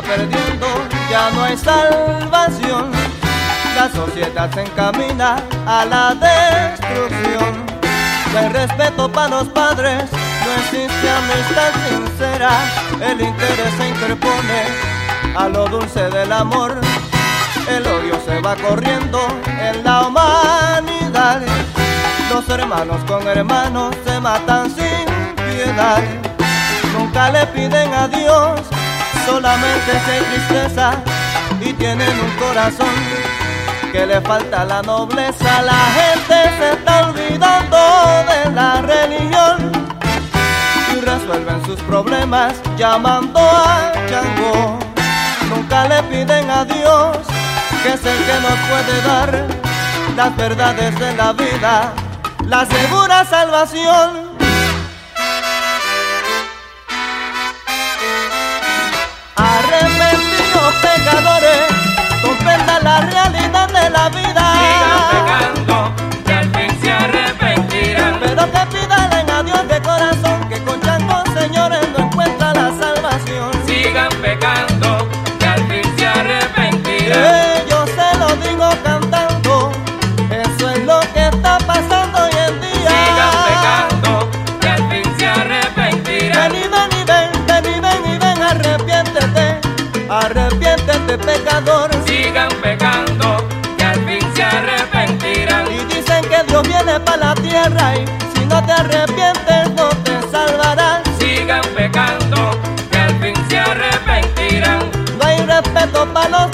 Perdiendo, 0.02 0.66
ya 1.10 1.30
no 1.30 1.44
hay 1.44 1.56
salvación. 1.56 2.92
La 3.76 3.90
sociedad 3.90 4.50
se 4.52 4.62
encamina 4.62 5.36
a 5.66 5.84
la 5.84 6.14
destrucción. 6.14 7.66
No 8.32 8.38
hay 8.38 8.48
respeto 8.48 9.10
para 9.10 9.28
los 9.28 9.48
padres, 9.48 10.04
no 10.12 10.52
existe 10.62 11.10
amistad 11.10 11.72
sincera. 11.88 12.50
El 13.00 13.20
interés 13.20 13.74
se 13.76 13.88
interpone 13.88 14.62
a 15.36 15.48
lo 15.48 15.66
dulce 15.66 16.08
del 16.10 16.32
amor. 16.32 16.80
El 17.68 17.86
odio 17.86 18.18
se 18.24 18.40
va 18.40 18.56
corriendo 18.56 19.20
en 19.60 19.84
la 19.84 20.02
humanidad. 20.02 21.42
Los 22.30 22.48
hermanos 22.48 23.02
con 23.06 23.26
hermanos 23.28 23.94
se 24.06 24.20
matan 24.20 24.70
sin 24.74 25.06
piedad. 25.36 26.02
Nunca 26.98 27.30
le 27.30 27.46
piden 27.48 27.92
a 27.92 28.08
Dios, 28.08 28.60
solamente 29.26 29.92
se 30.06 30.20
tristeza 30.24 30.92
y 31.60 31.72
tienen 31.74 32.08
un 32.08 32.30
corazón 32.36 32.88
que 33.92 34.06
le 34.06 34.20
falta 34.20 34.64
la 34.64 34.82
nobleza. 34.82 35.62
La 35.62 35.84
gente 35.98 36.56
se 36.58 36.72
está 36.72 37.08
olvidando 37.08 37.76
de 38.30 38.50
la 38.52 38.82
religión 38.82 39.72
y 40.92 41.00
resuelven 41.00 41.64
sus 41.66 41.80
problemas 41.82 42.54
llamando 42.76 43.40
a 43.40 43.92
Chango. 44.08 44.78
Nunca 45.50 45.86
le 45.88 46.02
piden 46.04 46.50
a 46.50 46.64
Dios, 46.64 47.18
que 47.82 47.90
es 47.90 48.04
el 48.04 48.24
que 48.24 48.40
nos 48.40 48.58
puede 48.70 49.02
dar 49.02 49.46
las 50.16 50.36
verdades 50.36 50.98
de 50.98 51.14
la 51.14 51.32
vida, 51.32 51.92
la 52.46 52.66
segura 52.66 53.24
salvación. 53.24 54.31
Pecadores, 61.12 61.66
comprendan 62.22 62.84
la 62.84 63.00
realidad 63.02 63.68
de 63.68 63.90
la 63.90 64.08
vida. 64.08 64.51
Pecador. 91.52 91.90
Sigan 92.06 92.48
pecando, 92.62 93.48
que 93.76 93.84
al 93.84 94.04
fin 94.06 94.34
se 94.34 94.42
arrepentirán. 94.42 95.66
Y 95.70 95.84
dicen 95.94 96.22
que 96.24 96.42
Dios 96.48 96.62
viene 96.62 96.98
para 97.00 97.16
la 97.16 97.34
tierra 97.34 97.94
y 97.96 98.06
si 98.34 98.46
no 98.46 98.64
te 98.64 98.72
arrepientes 98.72 99.70
no 99.76 99.88
te 100.04 100.20
salvarás. 100.30 101.02
Sigan 101.18 101.62
pecando, 101.76 102.58
que 102.90 102.98
al 102.98 103.20
fin 103.20 103.34
se 103.48 103.58
arrepentirán. 103.58 104.80
No 105.18 105.26
hay 105.26 105.38
respeto 105.44 106.06
para 106.12 106.28
los 106.28 106.51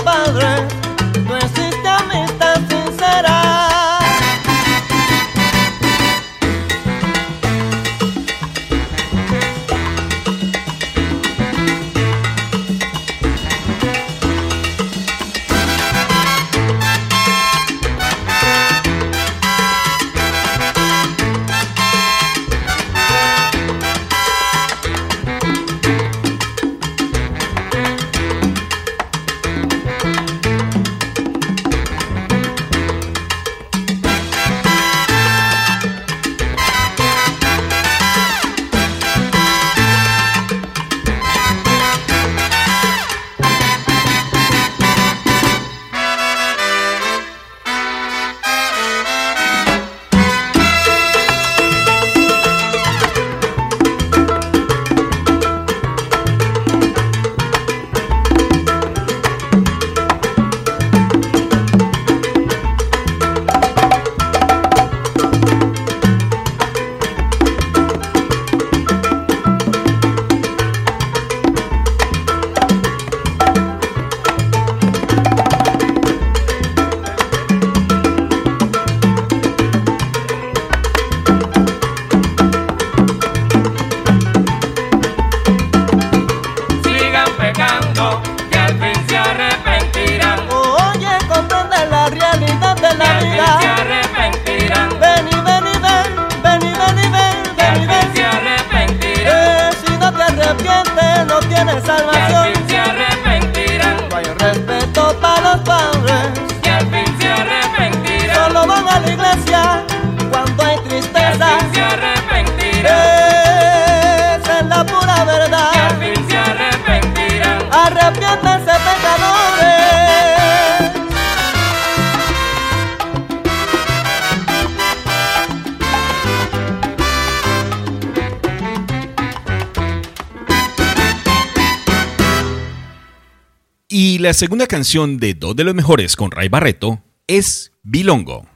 Y 134.01 134.19
la 134.19 134.33
segunda 134.33 134.69
canción 134.69 135.19
de 135.19 135.35
dos 135.35 135.57
de 135.57 135.65
los 135.65 135.75
mejores 135.75 136.15
con 136.15 136.31
Ray 136.31 136.49
Barreto 136.49 137.03
es 137.27 137.73
Bilongo. 137.83 138.47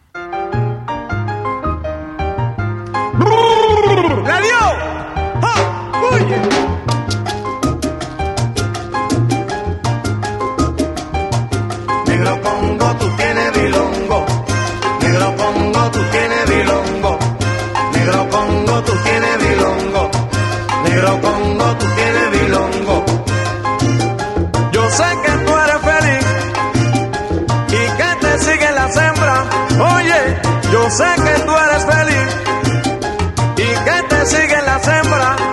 ¡Oye! 6.13 6.37
Negro 12.07 12.41
Congo, 12.41 12.97
tú 13.01 13.07
tienes 13.17 13.53
bilongo. 13.53 14.27
Negro 15.01 15.37
Congo, 15.37 15.91
tú 15.91 15.99
tienes 16.13 16.49
bilongo. 16.49 17.19
Negro 17.93 18.29
Congo, 18.31 18.83
tú 18.85 18.93
tienes 19.03 19.39
bilongo. 19.41 20.11
Negro 20.85 21.21
Congo, 21.21 21.32
sé 30.93 31.05
que 31.25 31.43
tú 31.47 31.53
eres 31.57 31.85
feliz 31.87 32.29
y 33.57 33.85
que 33.85 34.03
te 34.09 34.27
siguen 34.27 34.65
las 34.67 34.87
hembras. 34.87 35.52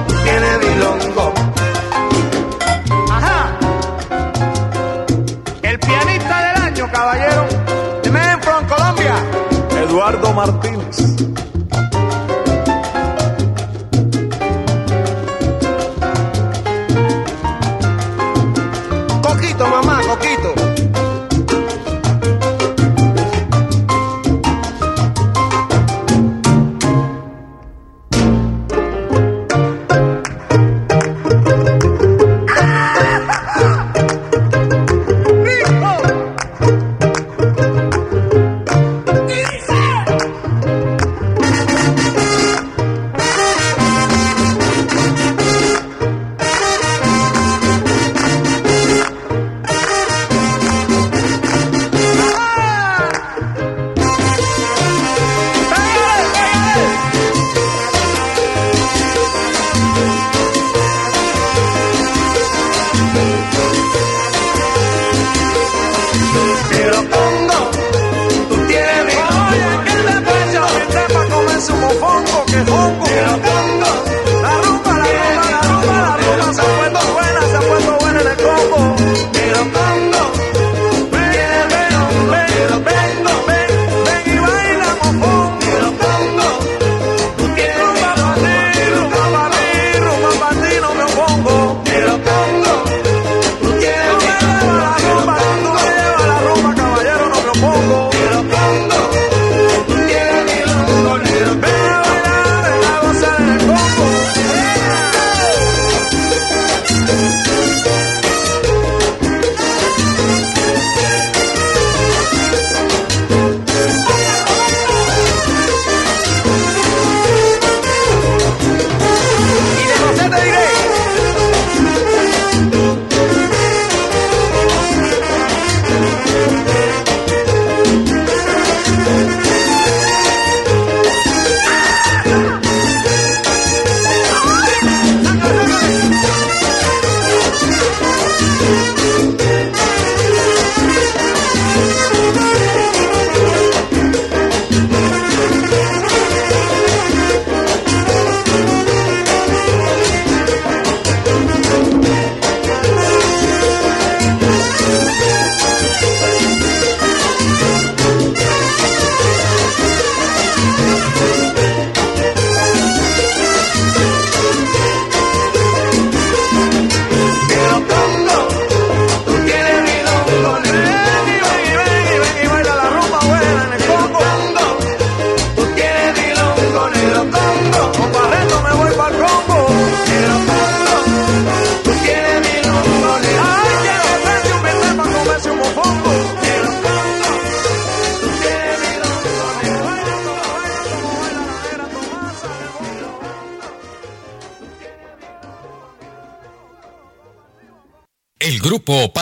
and 0.00 0.44
it 0.44 0.57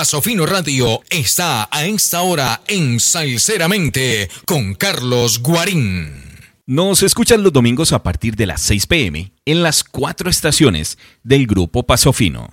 Casofino 0.06 0.46
Radio 0.46 1.00
está 1.10 1.68
a 1.68 1.84
esta 1.84 2.20
hora 2.20 2.60
en 2.68 3.00
Salceramente 3.00 4.30
con 4.46 4.74
Carlos 4.74 5.42
Guarín. 5.42 6.22
Nos 6.64 7.02
escuchan 7.02 7.42
los 7.42 7.52
domingos 7.52 7.92
a 7.92 8.04
partir 8.04 8.36
de 8.36 8.46
las 8.46 8.62
6 8.62 8.86
pm 8.86 9.32
en 9.44 9.64
las 9.64 9.82
cuatro 9.82 10.30
estaciones 10.30 10.96
del 11.24 11.48
Grupo 11.48 11.82
Pasofino. 11.82 12.48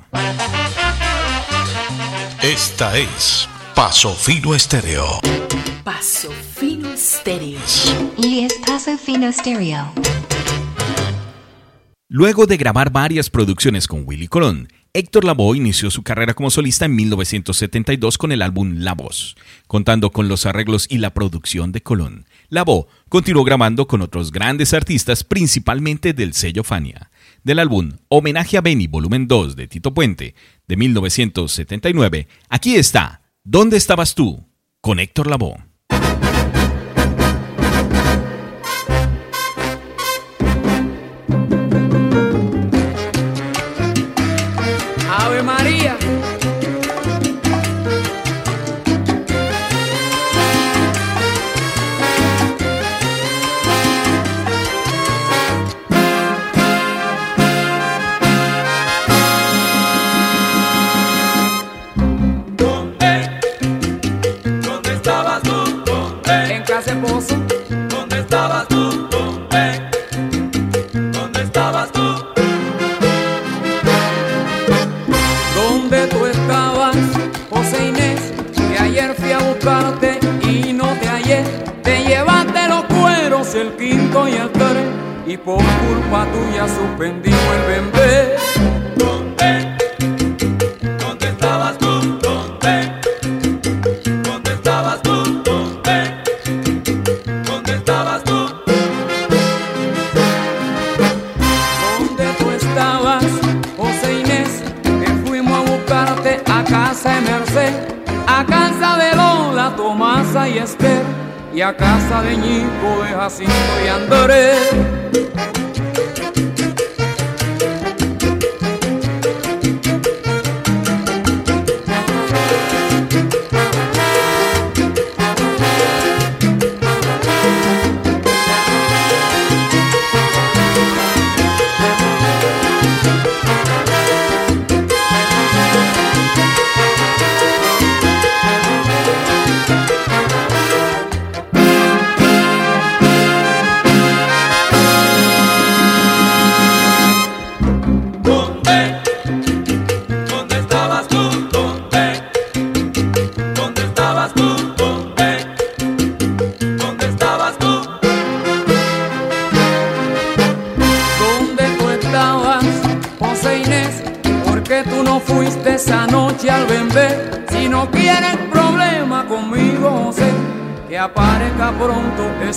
Esta 2.42 2.98
es 2.98 3.48
Pasofino 3.76 4.56
Estéreo. 4.56 5.20
Pasofino 5.84 6.92
Estéreo. 6.94 7.60
Y 8.18 8.46
es 8.46 8.54
Pasofino 8.66 9.28
Estéreo. 9.28 9.94
Luego 12.10 12.48
de 12.48 12.58
grabar 12.58 12.92
varias 12.92 13.30
producciones 13.30 13.88
con 13.88 14.08
Willy 14.08 14.28
Colón, 14.28 14.70
Héctor 14.96 15.26
Lavoe 15.26 15.58
inició 15.58 15.90
su 15.90 16.04
carrera 16.04 16.36
como 16.36 16.52
solista 16.52 16.86
en 16.86 16.96
1972 16.96 18.20
con 18.20 18.32
el 18.32 18.44
álbum 18.44 18.76
La 18.78 18.94
Voz, 18.94 19.36
contando 19.66 20.12
con 20.12 20.28
los 20.28 20.46
arreglos 20.46 20.86
y 20.88 21.00
la 21.00 21.16
producción 21.16 21.72
de 21.72 21.82
Colón. 21.82 22.28
Lavoe 22.50 22.86
continuó 23.10 23.44
grabando 23.44 23.88
con 23.88 24.04
otros 24.04 24.32
grandes 24.32 24.72
artistas, 24.72 25.24
principalmente 25.24 26.14
del 26.14 26.36
sello 26.36 26.64
Fania. 26.64 27.10
Del 27.44 27.58
álbum 27.58 27.94
Homenaje 28.08 28.56
a 28.56 28.62
Benny, 28.62 28.86
volumen 28.86 29.28
2 29.28 29.56
de 29.56 29.68
Tito 29.68 29.96
Puente, 29.96 30.36
de 30.68 30.78
1979, 30.78 32.28
aquí 32.50 32.76
está 32.76 33.24
¿Dónde 33.44 33.78
estabas 33.78 34.14
tú? 34.14 34.46
con 34.80 35.00
Héctor 35.00 35.26
Lavoe. 35.26 35.73
y 85.26 85.38
por 85.38 85.58
culpa 85.58 86.28
tuya 86.32 86.68
suspendimos 86.68 87.40
el 87.56 87.68
bembé. 87.68 88.83
y 111.54 111.62
a 111.62 111.76
casa 111.76 112.22
de 112.24 112.36
Ñico, 112.36 113.04
de 113.04 113.14
Jacinto 113.14 113.54
y 113.84 113.88
Andrés. 113.88 115.63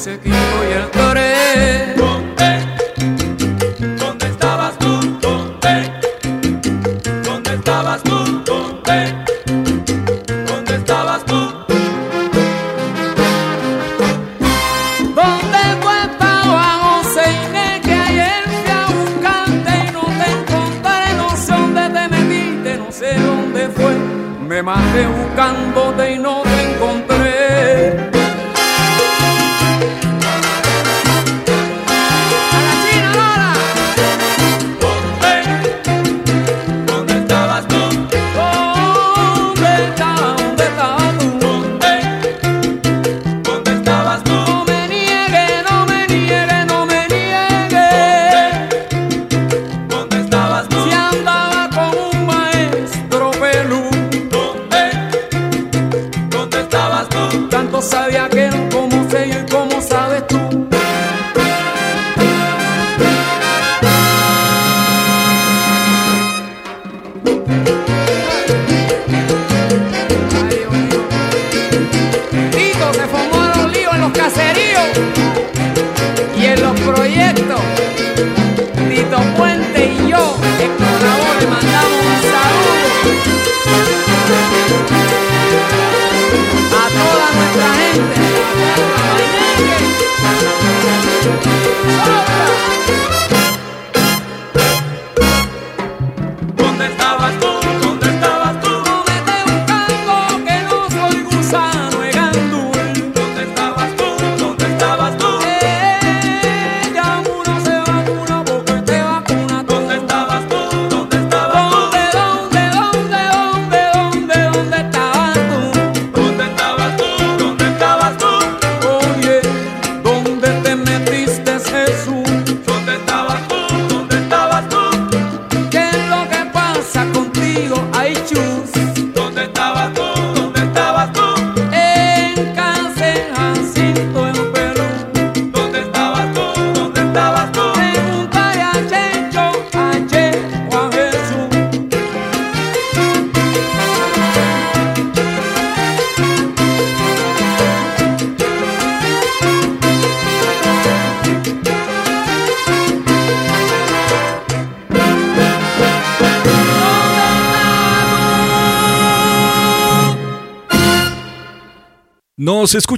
seguir. 0.06 0.45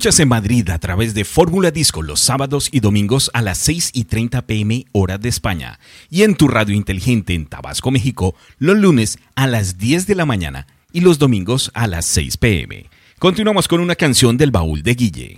en 0.08 0.28
Madrid 0.28 0.70
a 0.70 0.78
través 0.78 1.12
de 1.12 1.26
Fórmula 1.26 1.70
Disco 1.70 2.00
los 2.00 2.20
sábados 2.20 2.70
y 2.72 2.80
domingos 2.80 3.30
a 3.34 3.42
las 3.42 3.58
6 3.58 3.90
y 3.92 4.04
30 4.04 4.46
pm 4.46 4.86
hora 4.92 5.18
de 5.18 5.28
España 5.28 5.78
y 6.08 6.22
en 6.22 6.34
tu 6.34 6.48
radio 6.48 6.74
inteligente 6.74 7.34
en 7.34 7.44
Tabasco, 7.44 7.90
México, 7.90 8.34
los 8.58 8.78
lunes 8.78 9.18
a 9.34 9.46
las 9.46 9.76
10 9.76 10.06
de 10.06 10.14
la 10.14 10.24
mañana 10.24 10.66
y 10.94 11.02
los 11.02 11.18
domingos 11.18 11.70
a 11.74 11.86
las 11.86 12.06
6 12.06 12.38
pm. 12.38 12.86
Continuamos 13.18 13.68
con 13.68 13.80
una 13.80 13.96
canción 13.96 14.38
del 14.38 14.50
baúl 14.50 14.82
de 14.82 14.94
Guille. 14.94 15.37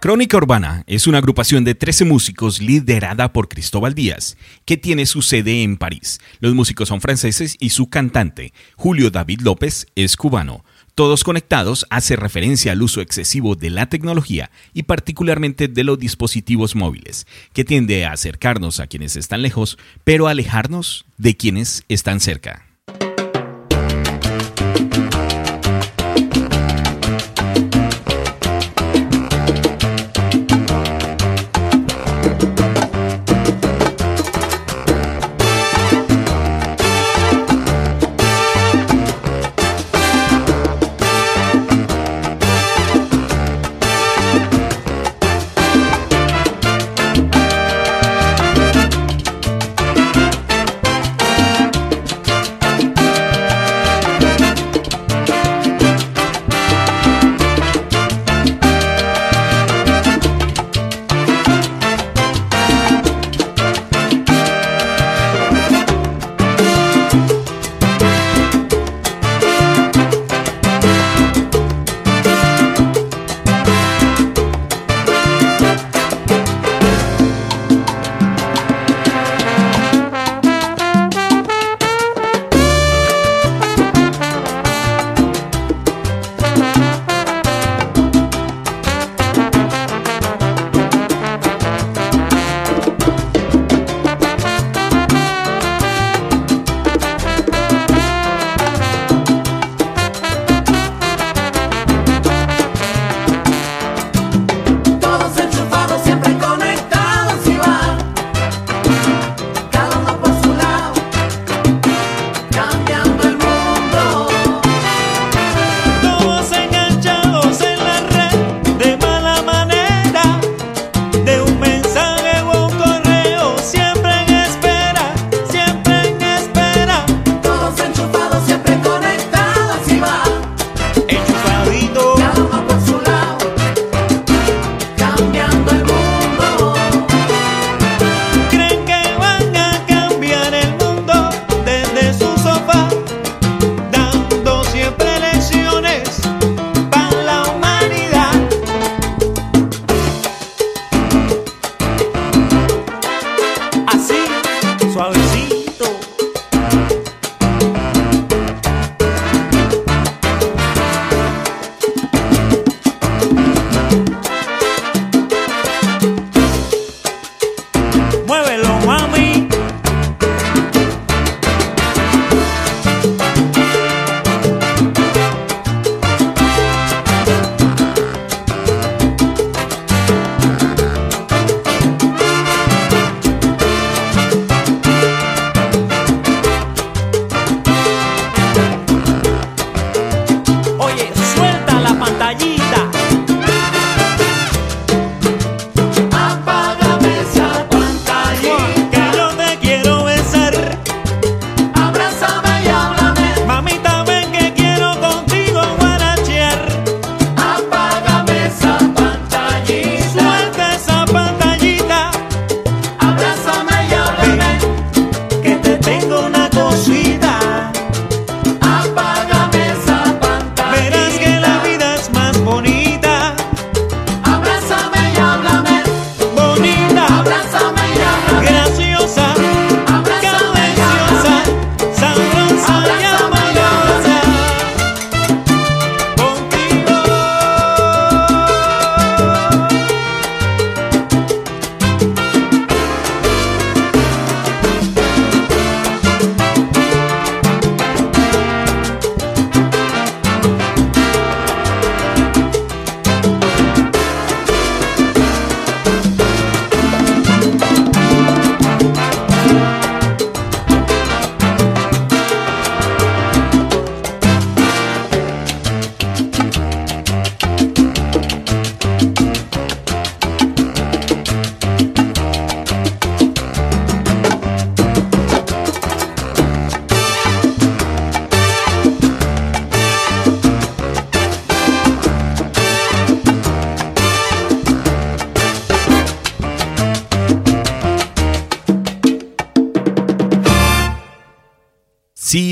Crónica 0.00 0.38
Urbana 0.38 0.82
es 0.86 1.06
una 1.06 1.18
agrupación 1.18 1.62
de 1.62 1.74
13 1.74 2.06
músicos 2.06 2.62
liderada 2.62 3.34
por 3.34 3.50
Cristóbal 3.50 3.94
Díaz, 3.94 4.38
que 4.64 4.78
tiene 4.78 5.04
su 5.04 5.20
sede 5.20 5.62
en 5.62 5.76
París. 5.76 6.22
Los 6.38 6.54
músicos 6.54 6.88
son 6.88 7.02
franceses 7.02 7.54
y 7.60 7.68
su 7.68 7.90
cantante, 7.90 8.54
Julio 8.76 9.10
David 9.10 9.42
López, 9.42 9.88
es 9.96 10.16
cubano. 10.16 10.64
Todos 10.94 11.22
conectados 11.22 11.84
hace 11.90 12.16
referencia 12.16 12.72
al 12.72 12.80
uso 12.80 13.02
excesivo 13.02 13.56
de 13.56 13.68
la 13.68 13.90
tecnología 13.90 14.50
y 14.72 14.84
particularmente 14.84 15.68
de 15.68 15.84
los 15.84 15.98
dispositivos 15.98 16.74
móviles, 16.74 17.26
que 17.52 17.66
tiende 17.66 18.06
a 18.06 18.12
acercarnos 18.12 18.80
a 18.80 18.86
quienes 18.86 19.16
están 19.16 19.42
lejos, 19.42 19.76
pero 20.02 20.28
a 20.28 20.30
alejarnos 20.30 21.04
de 21.18 21.36
quienes 21.36 21.84
están 21.90 22.20
cerca. 22.20 22.69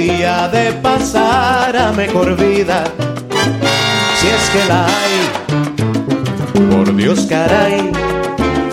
Día 0.00 0.48
de 0.48 0.72
pasar 0.72 1.76
a 1.76 1.92
mejor 1.92 2.34
vida, 2.34 2.84
si 4.18 4.26
es 4.28 4.50
que 4.50 4.64
la 4.66 4.86
hay, 4.86 5.18
por 6.70 6.96
Dios 6.96 7.26
caray, 7.28 7.92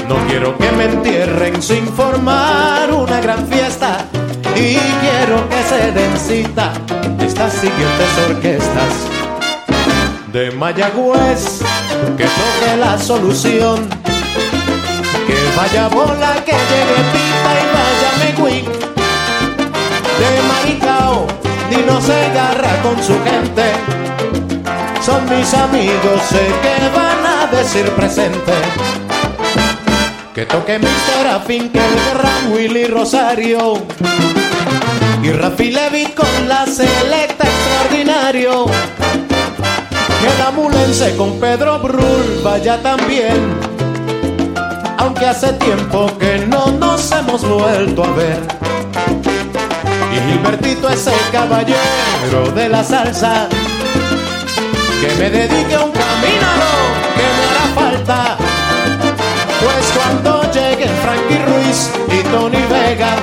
no 0.07 0.15
quiero 0.29 0.57
que 0.57 0.71
me 0.71 0.85
entierren 0.85 1.61
sin 1.61 1.85
formar 1.87 2.93
una 2.93 3.19
gran 3.19 3.45
fiesta. 3.47 4.05
Y 4.55 4.77
quiero 5.03 5.47
que 5.49 5.61
se 5.69 5.91
den 5.91 6.17
cita 6.17 6.71
estas 7.19 7.53
siguientes 7.53 8.09
orquestas 8.29 8.93
de 10.31 10.51
Mayagüez 10.51 11.59
que 12.17 12.23
toque 12.23 12.77
la 12.79 12.97
solución. 12.97 13.87
Que 15.27 15.39
vaya 15.57 15.89
bola, 15.89 16.35
que 16.45 16.53
llegue 16.53 16.99
pita 17.11 17.51
y 17.61 17.65
vaya 17.75 18.09
Megüic. 18.23 18.76
De 20.19 20.41
Maricao, 20.47 21.27
Dino 21.69 22.01
se 22.01 22.13
agarra 22.13 22.81
con 22.81 23.01
su 23.03 23.13
gente. 23.23 23.71
Son 25.05 25.23
mis 25.29 25.53
amigos, 25.53 26.21
sé 26.29 26.45
que 26.61 26.89
van 26.95 27.25
a 27.25 27.47
decir 27.47 27.89
presente. 27.91 28.53
Que 30.33 30.45
toque 30.45 30.79
Mr. 30.79 31.27
Afin, 31.27 31.69
que 31.69 31.79
el 31.79 32.51
Willy 32.51 32.85
Rosario. 32.85 33.75
Y 35.21 35.31
Rafi 35.31 35.71
Levitt 35.71 36.15
con 36.15 36.47
la 36.47 36.65
selecta 36.65 37.43
extraordinario. 37.43 38.65
Que 38.65 40.43
la 40.43 40.51
mulense 40.51 41.15
con 41.15 41.39
Pedro 41.39 41.79
Brul 41.79 42.41
vaya 42.43 42.81
también. 42.81 43.55
Aunque 44.97 45.27
hace 45.27 45.53
tiempo 45.53 46.11
que 46.17 46.39
no 46.47 46.71
nos 46.71 47.11
hemos 47.11 47.47
vuelto 47.47 48.03
a 48.03 48.11
ver. 48.13 48.56
Y 50.17 50.31
Gilbertito 50.31 50.89
ese 50.89 51.11
caballero 51.31 52.51
de 52.55 52.69
la 52.69 52.83
salsa. 52.83 53.47
Que 54.99 55.13
me 55.15 55.29
dedique 55.29 55.75
a 55.75 55.81
un 55.81 55.91
caminado 55.91 56.69
que 57.15 57.27
me 57.35 57.43
hará 57.45 57.65
falta. 57.75 58.37
Pues 59.59 59.93
cuando 59.95 60.41
lleguen 60.51 60.89
Frankie 61.03 61.43
Ruiz 61.45 61.91
y 62.07 62.23
Tony 62.29 62.63
Vega, 62.67 63.15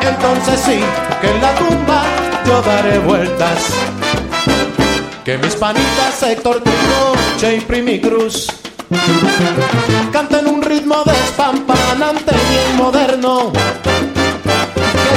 entonces 0.00 0.60
sí 0.64 0.80
que 1.20 1.30
en 1.30 1.42
la 1.42 1.54
tumba 1.56 2.02
yo 2.46 2.62
daré 2.62 2.98
vueltas. 3.00 3.58
Que 5.24 5.36
mis 5.36 5.54
panitas 5.54 6.22
Héctor 6.22 6.62
Trigoche 6.62 7.56
y 7.56 7.60
Primi 7.60 8.00
Cruz 8.00 8.48
canten 10.12 10.46
un 10.46 10.62
ritmo 10.62 11.02
despampanante 11.04 12.32
bien 12.32 12.76
moderno. 12.76 13.52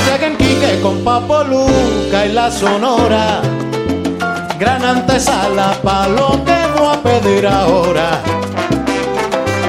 Que 0.06 0.11
lleguen 0.11 0.38
Quique 0.38 0.80
con 0.82 1.03
Papo 1.03 1.44
Luca 1.44 2.26
y 2.26 2.32
la 2.32 2.49
Sonora. 2.52 3.41
Gran 4.60 4.84
antesala 4.84 5.73
pa' 5.82 6.07
lo 6.07 6.44
que 6.44 6.57
voy 6.76 6.94
a 6.94 7.02
pedir 7.02 7.48
ahora. 7.48 8.22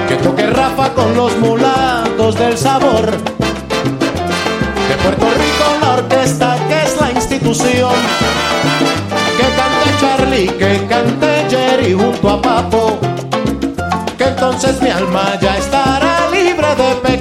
Que 0.07 0.15
toque 0.15 0.47
Rafa 0.47 0.89
con 0.93 1.15
los 1.15 1.37
mulatos 1.37 2.35
del 2.35 2.57
sabor. 2.57 3.11
De 4.87 4.95
Puerto 5.01 5.25
Rico 5.25 5.65
la 5.81 5.93
orquesta 5.93 6.57
que 6.67 6.83
es 6.83 6.99
la 6.99 7.11
institución. 7.11 7.95
Que 9.37 9.47
cante 9.57 9.89
Charlie, 9.99 10.47
que 10.47 10.85
cante 10.87 11.45
Jerry 11.49 11.93
junto 11.93 12.29
a 12.29 12.41
Papo. 12.41 12.99
Que 14.17 14.25
entonces 14.25 14.81
mi 14.81 14.89
alma 14.89 15.37
ya 15.41 15.57
estará 15.57 16.29
libre 16.31 16.75
de 16.75 16.95
pecado. 16.95 17.12